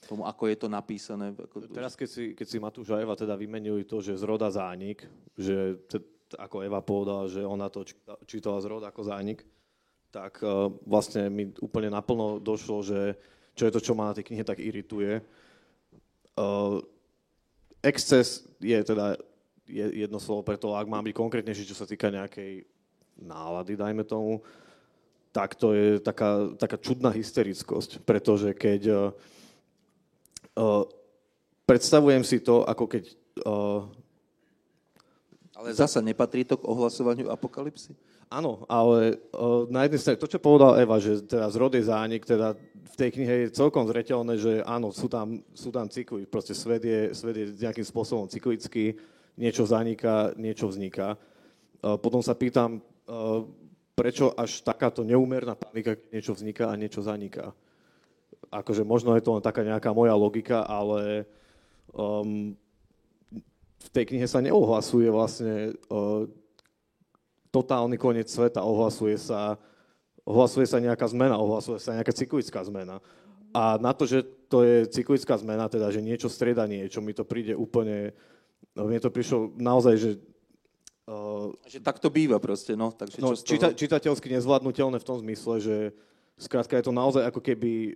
[0.07, 1.35] tomu, ako je to napísané.
[1.35, 1.67] Ako...
[1.67, 5.03] Teraz, keď si, keď si Matúš a Eva teda vymenili to, že zroda zánik,
[5.35, 5.99] že te,
[6.39, 7.83] ako Eva povedala, že ona to
[8.31, 9.43] čítala zrod ako zánik,
[10.15, 13.19] tak uh, vlastne mi úplne naplno došlo, že
[13.59, 15.19] čo je to, čo ma na tej knihe tak irituje.
[16.39, 16.79] Uh,
[17.87, 19.15] exces je teda
[19.71, 22.67] jedno slovo pre to, ak mám byť konkrétnejší, čo sa týka nejakej
[23.19, 24.43] nálady, dajme tomu,
[25.35, 29.13] tak to je taká, taká čudná hysterickosť, pretože keď
[30.57, 30.85] uh,
[31.67, 33.05] predstavujem si to, ako keď...
[33.45, 33.85] Uh,
[35.57, 37.97] ale zasa nepatrí to k ohlasovaniu apokalipsy?
[38.27, 42.27] Áno, ale uh, na jednej strane, to, čo povedal Eva, že teda zrod je zánik,
[42.27, 46.51] teda v tej knihe je celkom zreteľné, že áno, sú tam, sú tam cykly, proste
[46.51, 48.99] svet je, svet je nejakým spôsobom cyklický,
[49.39, 51.15] niečo zaniká, niečo vzniká.
[51.79, 53.47] Uh, potom sa pýtam, uh,
[53.95, 57.55] prečo až takáto neúmerná panika, keď niečo vzniká a niečo zaniká.
[58.51, 61.31] Akože možno je to len taká nejaká moja logika, ale
[61.95, 62.59] um,
[63.87, 66.27] v tej knihe sa neohlasuje vlastne uh,
[67.57, 69.57] totálny koniec sveta, ohlasuje sa,
[70.29, 73.01] ohlasuje sa nejaká zmena, ohlasuje sa nejaká cyklická zmena.
[73.57, 74.21] A na to, že
[74.53, 78.13] to je cyklická zmena, teda, že niečo strieda niečo, mi to príde úplne,
[78.77, 80.11] no, mne to prišlo naozaj, že
[81.07, 82.91] Uh, že tak to býva proste, no.
[82.91, 83.47] Takže no, čo toho...
[83.47, 85.77] čita, čitateľsky nezvládnutelné v tom zmysle, že
[86.35, 87.95] skrátka je to naozaj ako keby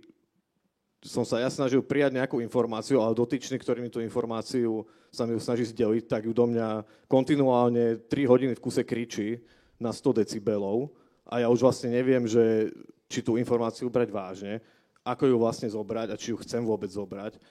[1.01, 5.33] som sa ja snažil prijať nejakú informáciu, ale dotyčný, ktorý mi tú informáciu sa mi
[5.41, 9.41] snaží zdeliť, tak ju do mňa kontinuálne 3 hodiny v kuse kričí
[9.81, 10.93] na 100 decibelov
[11.25, 12.69] a ja už vlastne neviem, že
[13.09, 14.53] či tú informáciu brať vážne,
[15.01, 17.41] ako ju vlastne zobrať a či ju chcem vôbec zobrať.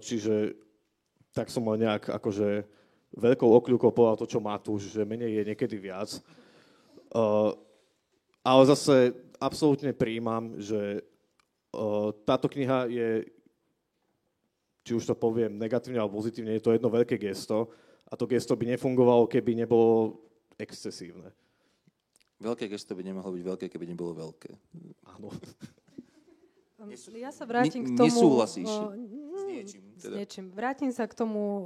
[0.00, 0.56] Čiže
[1.36, 2.64] tak som mal nejak akože
[3.14, 6.08] veľkou okľukou povedal to, čo má tu, že menej je niekedy viac.
[8.40, 11.04] Ale zase absolútne príjmam, že
[12.24, 13.08] táto kniha je
[14.86, 17.74] či už to poviem negatívne alebo pozitívne, je to jedno veľké gesto
[18.06, 20.22] a to gesto by nefungovalo, keby nebolo
[20.62, 21.34] excesívne.
[22.38, 24.54] Veľké gesto by nemohlo byť veľké, keby nebolo veľké.
[25.18, 25.34] Áno.
[27.18, 28.06] Ja sa vrátim k tomu...
[28.06, 28.94] Nesúhlasíš uh,
[29.34, 29.82] s niečím?
[29.98, 30.14] Teda.
[30.14, 30.44] S niečím.
[30.54, 31.60] Vrátim sa k tomu uh,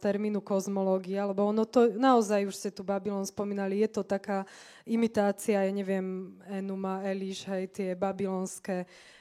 [0.00, 4.48] termínu kozmológia, lebo ono to, naozaj už ste tu Babylon spomínali, je to taká
[4.88, 9.13] imitácia, ja neviem, Enuma, Eliš, hej, tie babylonské uh,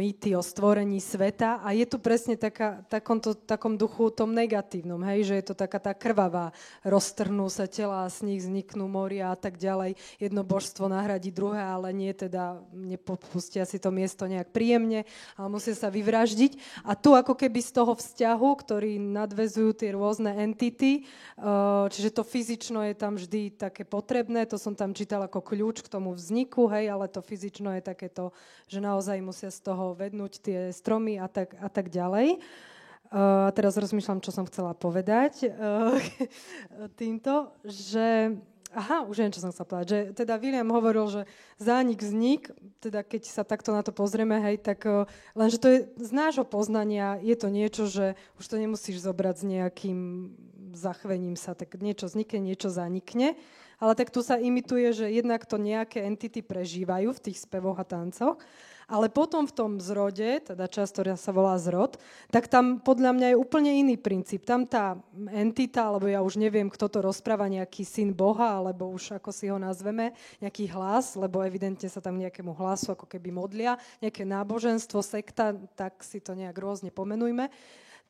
[0.00, 5.26] mýty o stvorení sveta a je tu presne taká, takomto, takom duchu tom negatívnom, hej,
[5.26, 6.54] že je to taká tá krvavá,
[6.86, 9.98] roztrhnú sa tela z nich vzniknú moria a tak ďalej.
[10.22, 15.02] Jedno božstvo nahradí druhé, ale nie teda, nepopustia si to miesto nejak príjemne,
[15.34, 16.86] ale musia sa vyvraždiť.
[16.86, 21.10] A tu ako keby z toho vzťahu, ktorý nadvezujú tie rôzne entity,
[21.90, 25.90] čiže to fyzično je tam vždy také potrebné, to som tam čítal ako kľúč k
[25.90, 28.30] tomu vzniku, hej, ale to fyzično je takéto
[28.70, 32.38] že naozaj musia z toho vednúť tie stromy a tak, a tak ďalej.
[33.10, 35.98] Uh, teraz rozmýšľam, čo som chcela povedať uh,
[37.00, 38.38] týmto, že
[38.70, 39.86] Aha, už viem, čo som chcela povedať.
[39.90, 41.22] Že teda William hovoril, že
[41.58, 45.78] zánik, vznik, teda keď sa takto na to pozrieme, hej, tak uh, lenže to je
[45.98, 49.98] z nášho poznania, je to niečo, že už to nemusíš zobrať s nejakým
[50.74, 53.38] zachvením sa, tak niečo vznikne, niečo zanikne
[53.80, 57.88] ale tak tu sa imituje, že jednak to nejaké entity prežívajú v tých spevoch a
[57.88, 58.36] tancoch
[58.90, 61.96] Ale potom v tom zrode, teda časť, sa volá zrod,
[62.28, 64.44] tak tam podľa mňa je úplne iný princíp.
[64.44, 64.98] Tam tá
[65.30, 69.48] entita, alebo ja už neviem, kto to rozpráva, nejaký syn Boha, alebo už ako si
[69.48, 70.12] ho nazveme,
[70.42, 76.02] nejaký hlas, lebo evidentne sa tam nejakému hlasu ako keby modlia, nejaké náboženstvo, sekta, tak
[76.04, 77.48] si to nejak rôzne pomenujme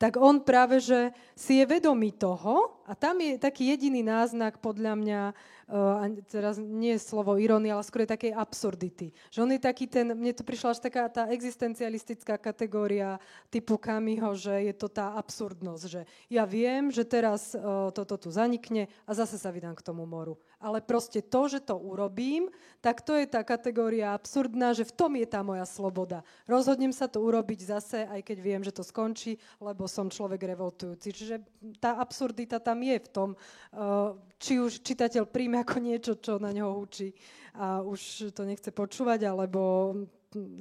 [0.01, 4.99] tak on práve, že si je vedomý toho a tam je taký jediný náznak podľa
[4.99, 9.15] mňa uh, teraz nie je slovo irónia, ale skôr je takej absurdity.
[9.31, 13.15] Že on je taký ten, mne to prišla až taká tá existencialistická kategória
[13.47, 18.27] typu Kamiho, že je to tá absurdnosť, že ja viem, že teraz uh, toto tu
[18.27, 20.35] zanikne a zase sa vydám k tomu moru.
[20.59, 22.51] Ale proste to, že to urobím,
[22.83, 26.27] tak to je tá kategória absurdná, že v tom je tá moja sloboda.
[26.45, 31.07] Rozhodnem sa to urobiť zase, aj keď viem, že to skončí, lebo som človek revoltujúci.
[31.15, 31.35] Čiže
[31.81, 36.49] tá absurdita tam je v tom, uh, či už čitateľ príjme ako niečo, čo na
[36.49, 37.13] ňo učí
[37.55, 39.93] a už to nechce počúvať, alebo,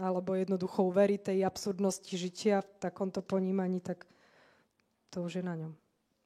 [0.02, 4.04] alebo jednoducho uverí tej absurdnosti žitia v takomto ponímaní, tak
[5.10, 5.72] to už je na ňom,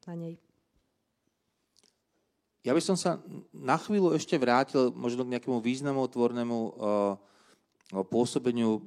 [0.09, 0.35] na nej.
[2.65, 3.21] Ja by som sa
[3.53, 7.21] na chvíľu ešte vrátil možno k nejakému významotvornému uh,
[8.09, 8.81] pôsobeniu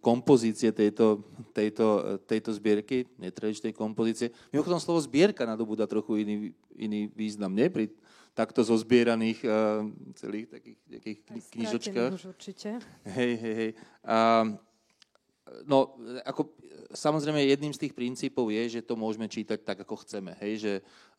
[0.00, 1.24] kompozície tejto,
[1.56, 4.28] tejto, tejto zbierky, netradičnej kompozície.
[4.52, 7.72] Mimochodom slovo zbierka nadobúda trochu iný, iný význam, nie?
[7.72, 7.88] Pri
[8.36, 11.18] takto zozbieraných uh, celých takých nejakých
[11.50, 12.12] knižočkách.
[12.14, 12.78] Už určite.
[13.08, 13.70] Hej, hej, hej.
[14.06, 14.54] Uh,
[15.66, 16.52] no, ako,
[16.90, 20.34] samozrejme jedným z tých princípov je, že to môžeme čítať tak, ako chceme.
[20.42, 20.72] Hej, že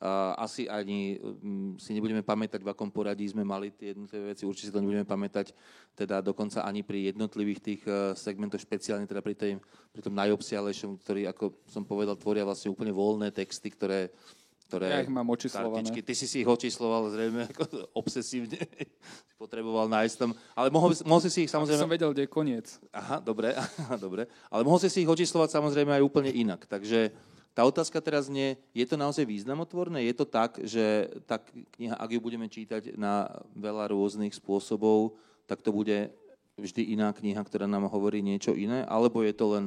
[0.04, 4.44] uh, asi ani um, si nebudeme pamätať, v akom poradí sme mali tie jednotlivé veci.
[4.44, 5.56] Určite si to nebudeme pamätať
[5.96, 9.52] teda dokonca ani pri jednotlivých tých uh, segmentoch, špeciálne teda pri, tej,
[9.96, 14.41] pri tom najobsiahlejšom, ktorý, ako som povedal, tvoria vlastne úplne voľné texty, ktoré uh,
[14.72, 14.88] ktoré...
[14.88, 15.84] Ja ich mám očíslované.
[15.84, 16.00] Kartičky.
[16.00, 18.56] Ty si si ich očísloval zrejme ako obsesívne.
[19.28, 20.32] si potreboval nájsť tam.
[20.56, 21.84] Ale mohol, mohol si si ich samozrejme...
[21.84, 22.80] som vedel, kde je koniec.
[22.96, 23.52] Aha, dobre,
[23.84, 24.32] aha, dobre.
[24.48, 26.64] Ale mohol si si ich očíslovať samozrejme aj úplne inak.
[26.72, 27.12] Takže
[27.52, 30.08] tá otázka teraz nie, je to naozaj významotvorné?
[30.08, 31.36] Je to tak, že tá
[31.76, 33.28] kniha, ak ju budeme čítať na
[33.60, 35.20] veľa rôznych spôsobov,
[35.52, 36.16] tak to bude
[36.56, 38.88] vždy iná kniha, ktorá nám hovorí niečo iné?
[38.88, 39.66] Alebo je to len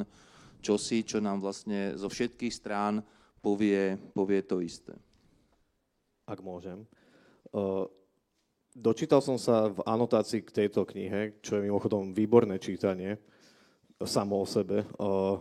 [0.64, 3.05] čosi, čo nám vlastne zo všetkých strán
[3.45, 4.97] povie, povie to isté.
[6.24, 6.88] Ak môžem.
[7.53, 7.84] Uh,
[8.72, 13.20] dočítal som sa v anotácii k tejto knihe, čo je mimochodom výborné čítanie
[14.01, 14.88] samo o sebe.
[14.97, 15.36] Uh,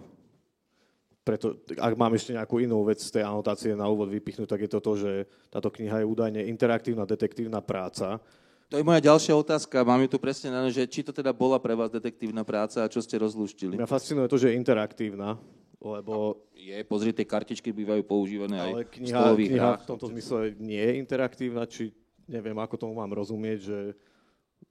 [1.23, 4.71] preto, ak mám ešte nejakú inú vec z tej anotácie na úvod vypichnúť, tak je
[4.75, 5.11] to to, že
[5.47, 8.19] táto kniha je údajne interaktívna detektívna práca.
[8.67, 9.87] To je moja ďalšia otázka.
[9.87, 12.91] Mám ju tu presne na že či to teda bola pre vás detektívna práca a
[12.91, 13.79] čo ste rozluštili?
[13.79, 15.39] Mňa fascinuje to, že je interaktívna
[15.83, 16.47] lebo...
[16.55, 19.81] Je, pozri, tie kartičky bývajú používané ale aj kniha, v kniha hrách.
[19.83, 21.91] v tomto zmysle nie je interaktívna, či
[22.23, 23.79] neviem, ako tomu mám rozumieť, že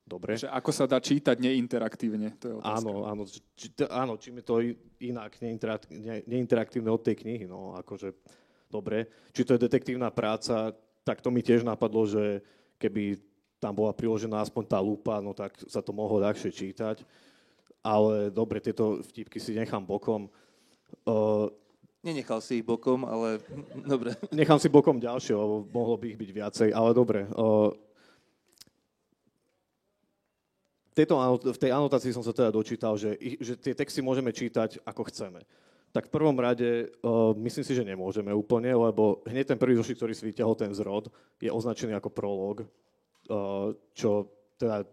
[0.09, 0.41] dobre.
[0.41, 2.81] Že ako sa dá čítať neinteraktívne, to je otázka.
[2.81, 4.55] Áno, áno, či, áno čím je to
[5.05, 5.37] inak
[6.25, 8.17] neinteraktívne od tej knihy, no akože
[8.73, 9.13] dobre.
[9.37, 10.73] Či to je detektívna práca,
[11.05, 12.41] tak to mi tiež napadlo, že
[12.81, 13.21] keby
[13.63, 17.05] tam bola priložená aspoň tá lupa, no tak sa to mohlo ľahšie čítať.
[17.83, 20.31] Ale dobre, tieto vtipky si nechám bokom.
[21.07, 21.49] Uh,
[22.03, 23.39] Nenechal si ich bokom, ale
[23.93, 24.19] dobre.
[24.35, 27.31] Nechám si bokom ďalšie, lebo mohlo by ich byť viacej, ale dobre.
[27.39, 27.71] Uh,
[30.93, 35.41] v, tej anotácii som sa teda dočítal, že, že tie texty môžeme čítať ako chceme.
[35.93, 39.97] Tak v prvom rade uh, myslím si, že nemôžeme úplne, lebo hneď ten prvý zošit,
[39.97, 41.09] ktorý si vyťahol ten zrod,
[41.41, 44.29] je označený ako prolog, uh, čo
[44.61, 44.85] teda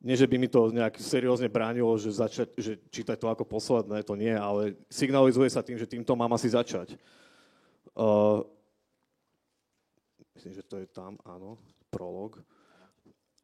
[0.00, 4.00] nie, že by mi to nejak seriózne bránilo, že, začať, že čítať to ako posledné,
[4.00, 6.96] to nie, ale signalizuje sa tým, že týmto mám asi začať.
[7.92, 8.40] Uh,
[10.40, 11.60] myslím, že to je tam, áno,
[11.92, 12.40] prolog.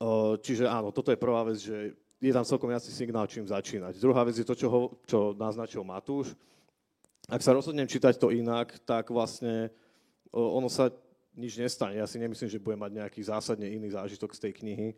[0.00, 4.00] Uh, čiže áno, toto je prvá vec, že je tam celkom jasný signál, čím začínať.
[4.00, 6.32] Druhá vec je to, čo, ho, čo naznačil Matúš.
[7.28, 9.68] Ak sa rozhodnem čítať to inak, tak vlastne
[10.32, 10.88] uh, ono sa
[11.36, 12.00] nič nestane.
[12.00, 14.88] Ja si nemyslím, že budem mať nejaký zásadne iný zážitok z tej knihy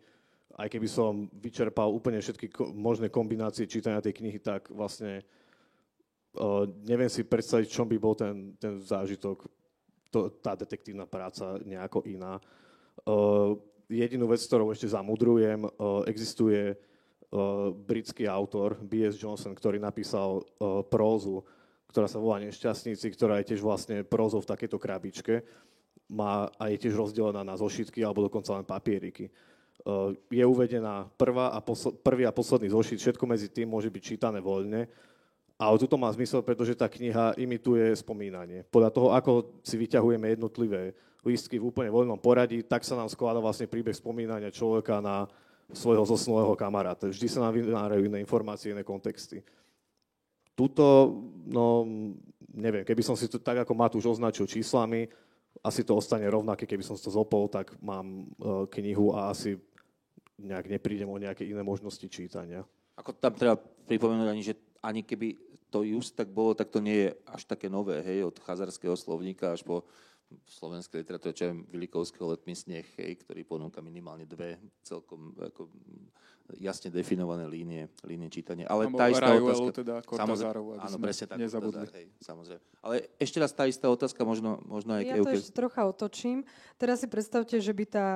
[0.57, 5.21] aj keby som vyčerpal úplne všetky možné kombinácie čítania tej knihy, tak vlastne
[6.37, 9.45] uh, neviem si predstaviť, čom by bol ten, ten zážitok,
[10.09, 12.41] to, tá detektívna práca nejako iná.
[13.05, 13.55] Uh,
[13.87, 19.15] jedinú vec, ktorou ešte zamudrujem, uh, existuje uh, britský autor B.S.
[19.17, 21.45] Johnson, ktorý napísal uh, prózu,
[21.89, 25.41] ktorá sa volá Nešťastníci, ktorá je tiež vlastne prózou v takejto krabičke
[26.09, 29.29] má, a je tiež rozdelená na zošitky alebo dokonca len papieriky.
[30.29, 34.43] Je uvedená prvá a posl- prvý a posledný zošit, všetko medzi tým môže byť čítané
[34.43, 34.91] voľne.
[35.59, 38.63] Ale tuto má zmysel, pretože tá kniha imituje spomínanie.
[38.71, 43.43] Podľa toho, ako si vyťahujeme jednotlivé lístky v úplne voľnom poradí, tak sa nám skladá
[43.43, 45.27] vlastne príbeh spomínania človeka na
[45.75, 47.11] svojho zosnulého kamaráta.
[47.11, 49.43] Vždy sa nám vynárajú iné informácie, iné kontexty.
[50.55, 51.83] Tuto, no,
[52.55, 55.11] neviem, keby som si to tak ako Matúš označil číslami,
[55.59, 59.59] asi to ostane rovnaké, keby som si to zopol, tak mám uh, knihu a asi
[60.39, 62.63] nejak neprídem o nejaké iné možnosti čítania.
[62.95, 63.55] Ako tam treba
[63.87, 65.35] pripomenúť ani, že ani keby
[65.69, 69.53] to just tak bolo, tak to nie je až také nové, hej, od chazarského slovníka
[69.53, 69.85] až po
[70.45, 75.69] slovenskej literatúre, čo je Vilikovského letný sneh, hej, ktorý ponúka minimálne dve celkom ako,
[76.57, 78.65] jasne definované línie, línie čítania.
[78.69, 79.71] Ale tá istá otázka...
[79.85, 81.37] teda samozrejme, áno, presne tak.
[81.37, 81.85] Nezabudli.
[81.93, 82.61] Hej, samozrejme.
[82.81, 85.03] Ale ešte raz tá istá otázka, možno, možno aj...
[85.05, 86.45] Ja to ešte trocha otočím.
[86.81, 88.07] Teraz si predstavte, že by tá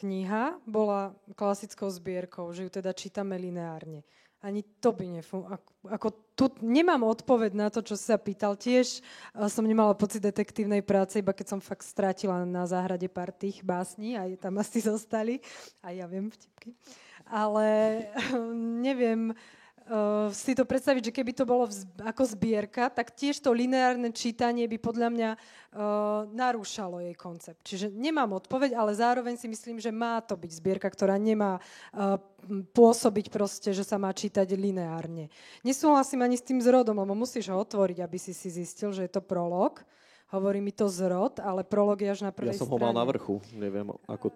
[0.00, 4.02] kniha bola klasickou zbierkou, že ju teda čítame lineárne
[4.40, 5.60] ani to by nefungovalo.
[5.84, 8.56] Ako, tu nemám odpoveď na to, čo sa pýtal.
[8.56, 9.04] Tiež
[9.52, 14.16] som nemala pocit detektívnej práce, iba keď som fakt strátila na záhrade pár tých básní,
[14.16, 15.44] aj tam asi zostali.
[15.84, 16.72] A ja viem vtipky.
[17.28, 17.68] Ale
[18.88, 19.36] neviem,
[19.90, 24.14] uh, si to predstaviť, že keby to bolo vz, ako zbierka, tak tiež to lineárne
[24.14, 27.66] čítanie by podľa mňa uh, narúšalo jej koncept.
[27.66, 32.22] Čiže nemám odpoveď, ale zároveň si myslím, že má to byť zbierka, ktorá nemá uh,
[32.70, 35.28] pôsobiť proste, že sa má čítať lineárne.
[35.66, 39.12] Nesúhlasím ani s tým zrodom, lebo musíš ho otvoriť, aby si si zistil, že je
[39.12, 39.82] to prolog.
[40.30, 42.78] Hovorí mi to zrod, ale prolog je až na prvej Ja som strane.
[42.78, 44.30] ho mal na vrchu, neviem, ako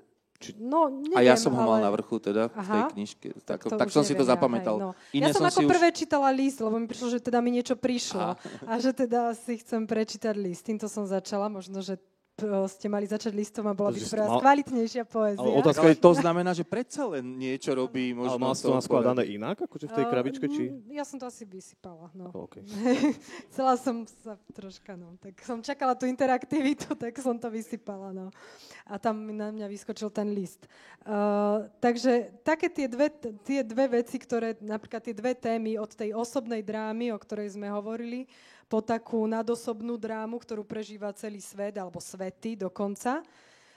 [0.45, 0.53] či...
[0.61, 1.69] No, neviem, a ja som ho ale...
[1.73, 3.29] mal na vrchu teda Aha, v tej knižke.
[3.49, 4.77] Tak, tak, tak som si to zapamätal.
[4.77, 4.93] Ja, no.
[5.17, 6.05] ja som, som ako prvé už...
[6.05, 8.37] čítala list, lebo mi prišlo, že teda mi niečo prišlo.
[8.37, 8.39] A.
[8.69, 10.69] a že teda si chcem prečítať list.
[10.69, 11.49] Týmto som začala.
[11.49, 11.97] Možno, že
[12.67, 15.39] ste mali začať listom a bola by to pre vás kvalitnejšia poézia.
[15.39, 18.35] Ale otázka je, to znamená, že predsa len niečo robí možno...
[18.35, 20.63] Ale mal to naskladané inak, akože v tej krabičke, či...
[20.91, 22.35] Ja som to asi vysypala, no.
[22.35, 22.67] Okay.
[23.55, 25.15] Chcela som sa troška, no.
[25.23, 28.35] Tak som čakala tú interaktivitu, tak som to vysypala, no.
[28.83, 30.67] A tam na mňa vyskočil ten list.
[31.07, 33.15] Uh, takže také tie dve,
[33.47, 37.71] tie dve veci, ktoré, napríklad tie dve témy od tej osobnej drámy, o ktorej sme
[37.71, 38.27] hovorili,
[38.75, 43.23] po takú nadosobnú drámu, ktorú prežíva celý svet, alebo svety dokonca.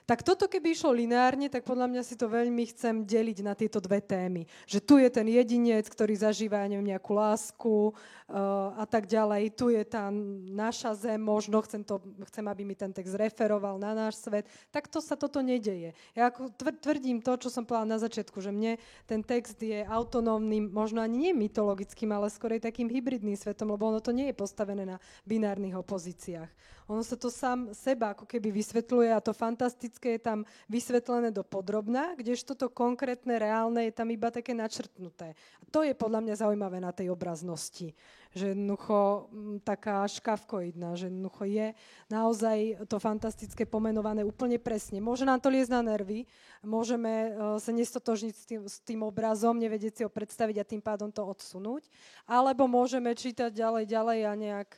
[0.08, 3.76] Tak toto keby išlo lineárne, tak podľa mňa si to veľmi chcem deliť na tieto
[3.76, 4.48] dve témy.
[4.64, 9.52] Že tu je ten jedinec, ktorý zažíva, neviem, nejakú lásku uh, a tak ďalej.
[9.52, 10.08] Tu je tá
[10.48, 12.00] naša zem, možno chcem, to,
[12.32, 14.48] chcem, aby mi ten text referoval na náš svet.
[14.72, 15.92] Tak to sa toto nedeje.
[16.16, 20.72] Ja ako tvrdím to, čo som povedala na začiatku, že mne ten text je autonómnym,
[20.72, 24.88] možno ani nie mytologickým, ale skôr takým hybridným svetom, lebo ono to nie je postavené
[24.88, 24.96] na
[25.28, 26.48] binárnych opozíciách.
[26.88, 30.38] Ono sa to sám seba ako keby vysvetľuje a to fantastické je tam
[30.72, 35.36] vysvetlené do podrobná, kdežto to konkrétne, reálne je tam iba také načrtnuté.
[35.36, 37.92] A to je podľa mňa zaujímavé na tej obraznosti
[38.36, 41.66] že jednoducho mm, taká škavkoidná, že jednoducho je
[42.12, 45.00] naozaj to fantastické pomenované úplne presne.
[45.00, 46.28] Môže nám to liesť na nervy,
[46.60, 50.82] môžeme uh, sa nestotožniť s tým, s tým obrazom, nevedieť si ho predstaviť a tým
[50.84, 51.88] pádom to odsunúť,
[52.28, 54.70] alebo môžeme čítať ďalej, ďalej a nejak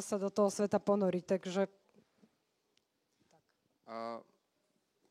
[0.00, 1.24] sa do toho sveta ponoriť.
[1.36, 1.62] Takže...
[3.90, 4.22] A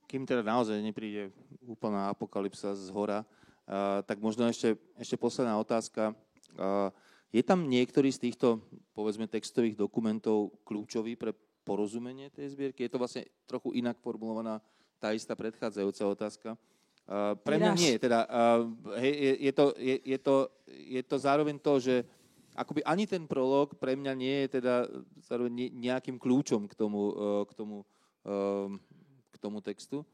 [0.10, 1.30] kým teda naozaj nepríde
[1.62, 6.18] úplná apokalypsa z hora, uh, tak možno ešte, ešte posledná otázka.
[6.58, 6.89] Uh,
[7.30, 8.58] je tam niektorý z týchto,
[8.97, 12.89] povedzme, textových dokumentov kľúčový pre porozumenie tej zbierky?
[12.89, 14.58] Je to vlastne trochu inak formulovaná
[14.97, 16.50] tá istá predchádzajúca otázka.
[17.45, 17.97] Pre mňa nie.
[17.97, 18.26] Teda,
[19.02, 20.36] hej, je, je, to, je, je, to,
[20.70, 21.95] je to zároveň to, že
[22.56, 24.89] akoby ani ten prolog pre mňa nie je teda
[25.74, 27.78] nejakým kľúčom k tomu, e, k tomu,
[28.26, 28.34] e,
[29.32, 30.06] k tomu textu.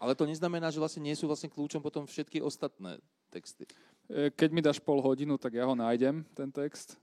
[0.00, 2.96] Ale to neznamená, že vlastne nie sú vlastne kľúčom potom všetky ostatné
[3.28, 3.68] texty.
[4.08, 6.96] E, keď mi dáš pol hodinu, tak ja ho nájdem, ten text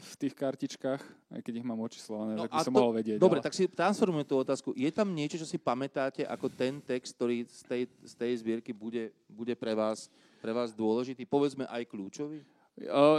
[0.00, 1.02] v tých kartičkách,
[1.38, 3.20] aj keď ich mám očíslované, no tak by som to, mohol vedieť.
[3.22, 3.46] Dobre, ale...
[3.46, 4.74] tak si transformujeme tú otázku.
[4.74, 8.74] Je tam niečo, čo si pamätáte, ako ten text, ktorý z tej, z tej zbierky
[8.74, 10.10] bude, bude pre, vás,
[10.42, 12.42] pre vás dôležitý, povedzme aj kľúčový?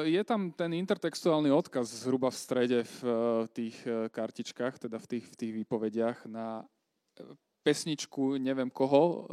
[0.04, 3.14] Je tam ten intertextuálny odkaz zhruba v strede v eh,
[3.52, 6.68] tých eh, kartičkách, teda v tých, v tých výpovediach na
[7.20, 9.24] eh, pesničku, neviem koho,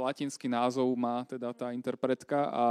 [0.00, 2.66] latinský názov má teda tá interpretka a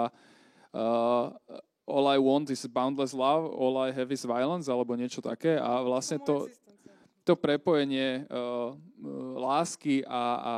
[1.85, 5.61] All I want is boundless love, all I have is violence, alebo niečo také.
[5.61, 6.49] A vlastne to,
[7.25, 8.77] to prepojenie uh,
[9.41, 10.55] lásky a, a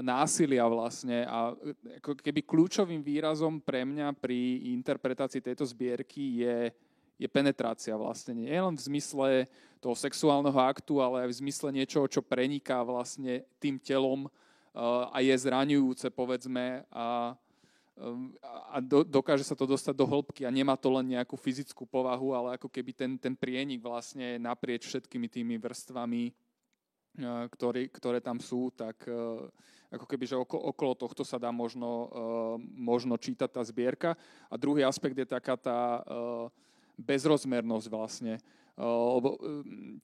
[0.00, 1.52] násilia vlastne a
[2.00, 6.72] ako keby kľúčovým výrazom pre mňa pri interpretácii tejto zbierky je,
[7.20, 8.32] je penetrácia vlastne.
[8.32, 9.28] Nie len v zmysle
[9.84, 15.20] toho sexuálneho aktu, ale aj v zmysle niečoho, čo preniká vlastne tým telom uh, a
[15.20, 17.36] je zraňujúce, povedzme, a
[18.70, 22.30] a do, dokáže sa to dostať do hĺbky a nemá to len nejakú fyzickú povahu,
[22.30, 26.30] ale ako keby ten, ten prienik vlastne naprieč všetkými tými vrstvami
[27.24, 29.02] ktorý, ktoré tam sú, tak
[29.88, 32.12] ako keby, že okolo tohto sa dá možno,
[32.76, 34.14] možno čítať tá zbierka.
[34.46, 36.04] A druhý aspekt je taká tá
[36.94, 38.38] bezrozmernosť vlastne.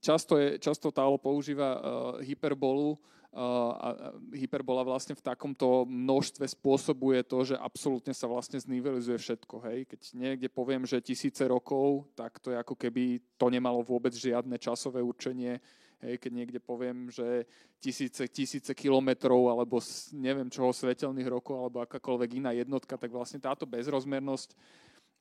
[0.03, 1.79] Často, je, často Tálo používa
[2.25, 2.99] hyperbolu,
[3.35, 9.55] a hyperbola vlastne v takomto množstve spôsobuje to, že absolútne sa vlastne znivelizuje všetko.
[9.67, 9.79] Hej?
[9.91, 14.55] Keď niekde poviem, že tisíce rokov, tak to je ako keby to nemalo vôbec žiadne
[14.55, 15.59] časové určenie.
[15.99, 16.23] Hej?
[16.23, 17.43] Keď niekde poviem, že
[17.83, 19.83] tisíce, tisíce kilometrov alebo
[20.15, 24.55] neviem čoho svetelných rokov alebo akákoľvek iná jednotka, tak vlastne táto bezrozmernosť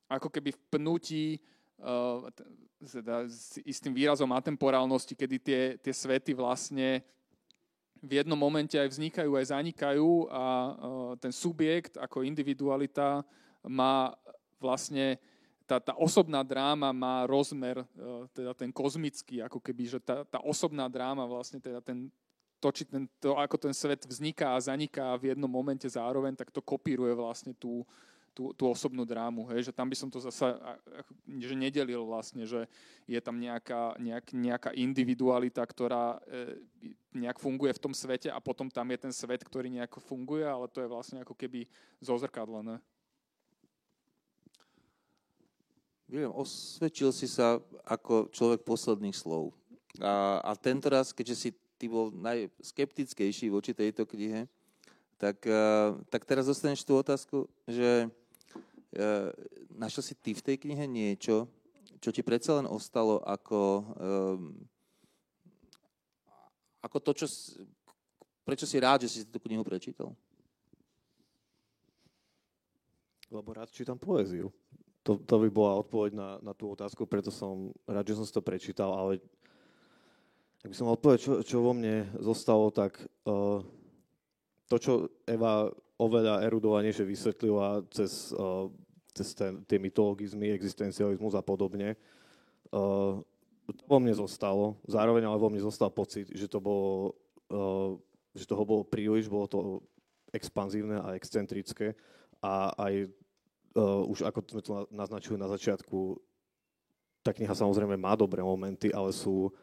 [0.05, 1.25] ako keby v pnutí
[1.81, 2.29] uh,
[3.25, 7.01] s istým výrazom atemporálnosti, kedy tie, tie svety vlastne
[8.03, 10.43] v jednom momente aj vznikajú, aj zanikajú a
[11.23, 13.23] ten subjekt ako individualita
[13.63, 14.11] má
[14.59, 15.15] vlastne
[15.63, 17.85] tá, tá osobná dráma má rozmer, e,
[18.35, 22.11] teda ten kozmický, ako keby, že tá, tá osobná dráma vlastne teda ten,
[22.59, 26.51] to, či ten, to, ako ten svet vzniká a zaniká v jednom momente zároveň, tak
[26.51, 27.87] to kopíruje vlastne tú,
[28.33, 30.57] tú, tú osobnú drámu, hej, že tam by som to zase
[31.39, 32.65] že nedelil vlastne, že
[33.05, 36.57] je tam nejaká, nejak, nejaká individualita, ktorá e,
[37.13, 40.65] nejak funguje v tom svete a potom tam je ten svet, ktorý nejako funguje, ale
[40.65, 41.69] to je vlastne ako keby
[42.01, 42.81] zozrkadlené.
[46.09, 49.53] William, osvedčil si sa ako človek posledných slov.
[50.01, 54.49] A, a tento raz, keďže si ty bol najskeptickejší voči tejto knihe,
[55.17, 55.39] tak,
[56.11, 58.11] tak teraz dostaneš tú otázku, že
[59.73, 61.49] našiel si ty v tej knihe niečo,
[62.03, 63.61] čo ti predsa len ostalo ako,
[63.95, 64.41] um,
[66.83, 67.27] ako to, čo,
[68.43, 70.11] prečo si rád, že si tú knihu prečítal?
[73.31, 74.51] Lebo rád čítam poéziu.
[75.07, 78.35] To, to by bola odpoveď na, na tú otázku, preto som rád, že som si
[78.35, 79.23] to prečítal, ale
[80.63, 83.59] ak by som mal odpovedať, čo, čo vo mne zostalo, tak uh,
[84.71, 84.93] to, čo
[85.27, 85.67] Eva
[85.99, 88.71] oveľa erudovanejšie vysvetlila cez, uh,
[89.13, 91.93] cez ten, tie mytologizmy, existencializmus a podobne.
[92.73, 93.21] Uh,
[93.69, 94.75] to vo mne zostalo.
[94.89, 97.13] Zároveň ale vo mne zostal pocit, že to bolo,
[97.53, 97.93] uh,
[98.33, 99.59] že toho bolo príliš, bolo to
[100.33, 101.93] expanzívne a excentrické
[102.41, 103.07] a aj
[103.77, 106.17] uh, už ako sme to naznačili na začiatku,
[107.21, 109.53] tá kniha samozrejme má dobré momenty, ale sú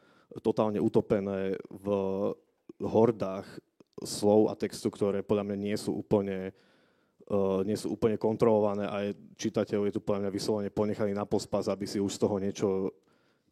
[0.40, 1.86] totálne utopené v
[2.80, 3.44] hordách
[4.00, 6.69] slov a textu, ktoré podľa mňa nie sú úplne uh,
[7.62, 11.70] nie sú úplne kontrolované a je, čitateľ je tu podľa mňa vyslovene ponechaný na pospas,
[11.70, 12.68] aby si už z toho niečo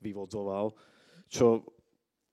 [0.03, 0.75] vyvodzoval.
[1.31, 1.63] Čo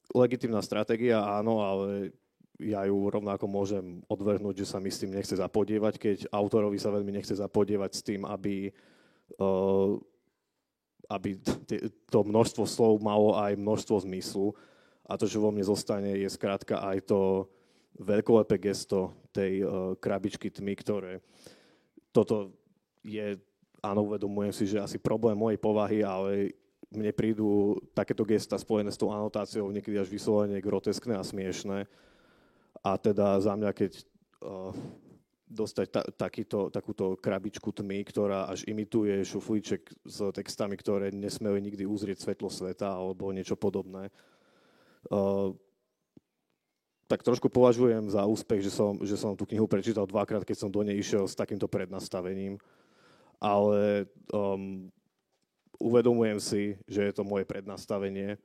[0.10, 2.18] legitimná stratégia, áno, ale
[2.58, 6.89] ja ju rovnako môžem odvrhnúť, že sa mi s tým nechce zapodievať, keď autorovi sa
[6.89, 8.72] veľmi nechce zapodievať s tým, aby,
[9.38, 9.93] uh,
[11.12, 11.38] aby
[12.10, 14.56] to množstvo slov malo aj množstvo zmyslu.
[15.06, 17.46] A to, čo vo mne zostane, je skrátka aj to,
[18.00, 21.14] veľkolepé gesto tej uh, krabičky tmy, ktoré
[22.16, 22.56] toto
[23.04, 23.36] je,
[23.84, 26.56] áno, uvedomujem si, že asi problém mojej povahy, ale
[26.88, 31.84] mne prídu takéto gesta spojené s tou anotáciou niekedy až vyslovene groteskné a smiešné.
[32.80, 34.72] A teda za mňa, keď uh,
[35.52, 41.84] dostať ta, takýto, takúto krabičku tmy, ktorá až imituje šuflíček s textami, ktoré nesmeli nikdy
[41.84, 44.08] uzrieť svetlo sveta alebo niečo podobné.
[45.12, 45.52] Uh,
[47.06, 50.70] tak trošku považujem za úspech, že som, že som tú knihu prečítal dvakrát, keď som
[50.74, 52.58] do nej išiel s takýmto prednastavením.
[53.38, 54.89] Ale um,
[55.78, 58.42] uvedomujem si, že je to moje prednastavenie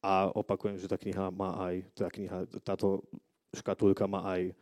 [0.00, 3.04] a opakujem, že tá kniha má aj, tá kniha, táto
[3.52, 4.52] škatulka má aj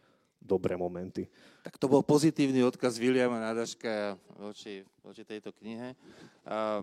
[0.42, 1.30] dobré momenty.
[1.62, 5.94] Tak to bol pozitívny odkaz Williama Nadaška voči, voči tejto knihe.
[6.42, 6.82] Uh,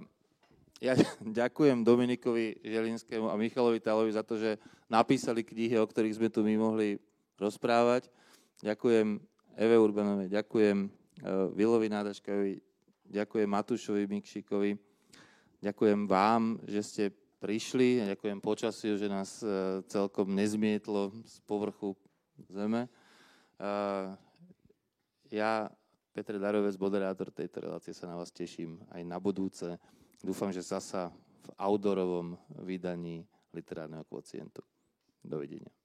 [0.80, 0.95] ja
[1.43, 4.56] ďakujem Dominikovi Želinskému a Michalovi Talovi za to, že
[4.88, 6.95] napísali knihy, o ktorých sme tu my mohli
[7.35, 8.07] rozprávať.
[8.64, 9.19] Ďakujem
[9.60, 10.88] Eve Urbanovej, ďakujem
[11.56, 12.53] Vilovi e, Nádaškovi,
[13.11, 14.72] ďakujem Matúšovi Mikšíkovi,
[15.60, 17.03] ďakujem vám, že ste
[17.39, 21.95] prišli a ďakujem počasiu, že nás e, celkom nezmietlo z povrchu
[22.47, 22.88] zeme.
[22.88, 22.89] E,
[25.35, 25.68] ja,
[26.15, 29.80] Petr Darovec, moderátor tejto relácie, sa na vás teším aj na budúce.
[30.19, 31.09] Dúfam, že zasa
[31.43, 33.23] v outdoorovom vydaní
[33.55, 34.61] literárneho kvocientu.
[35.23, 35.78] Dovidenia.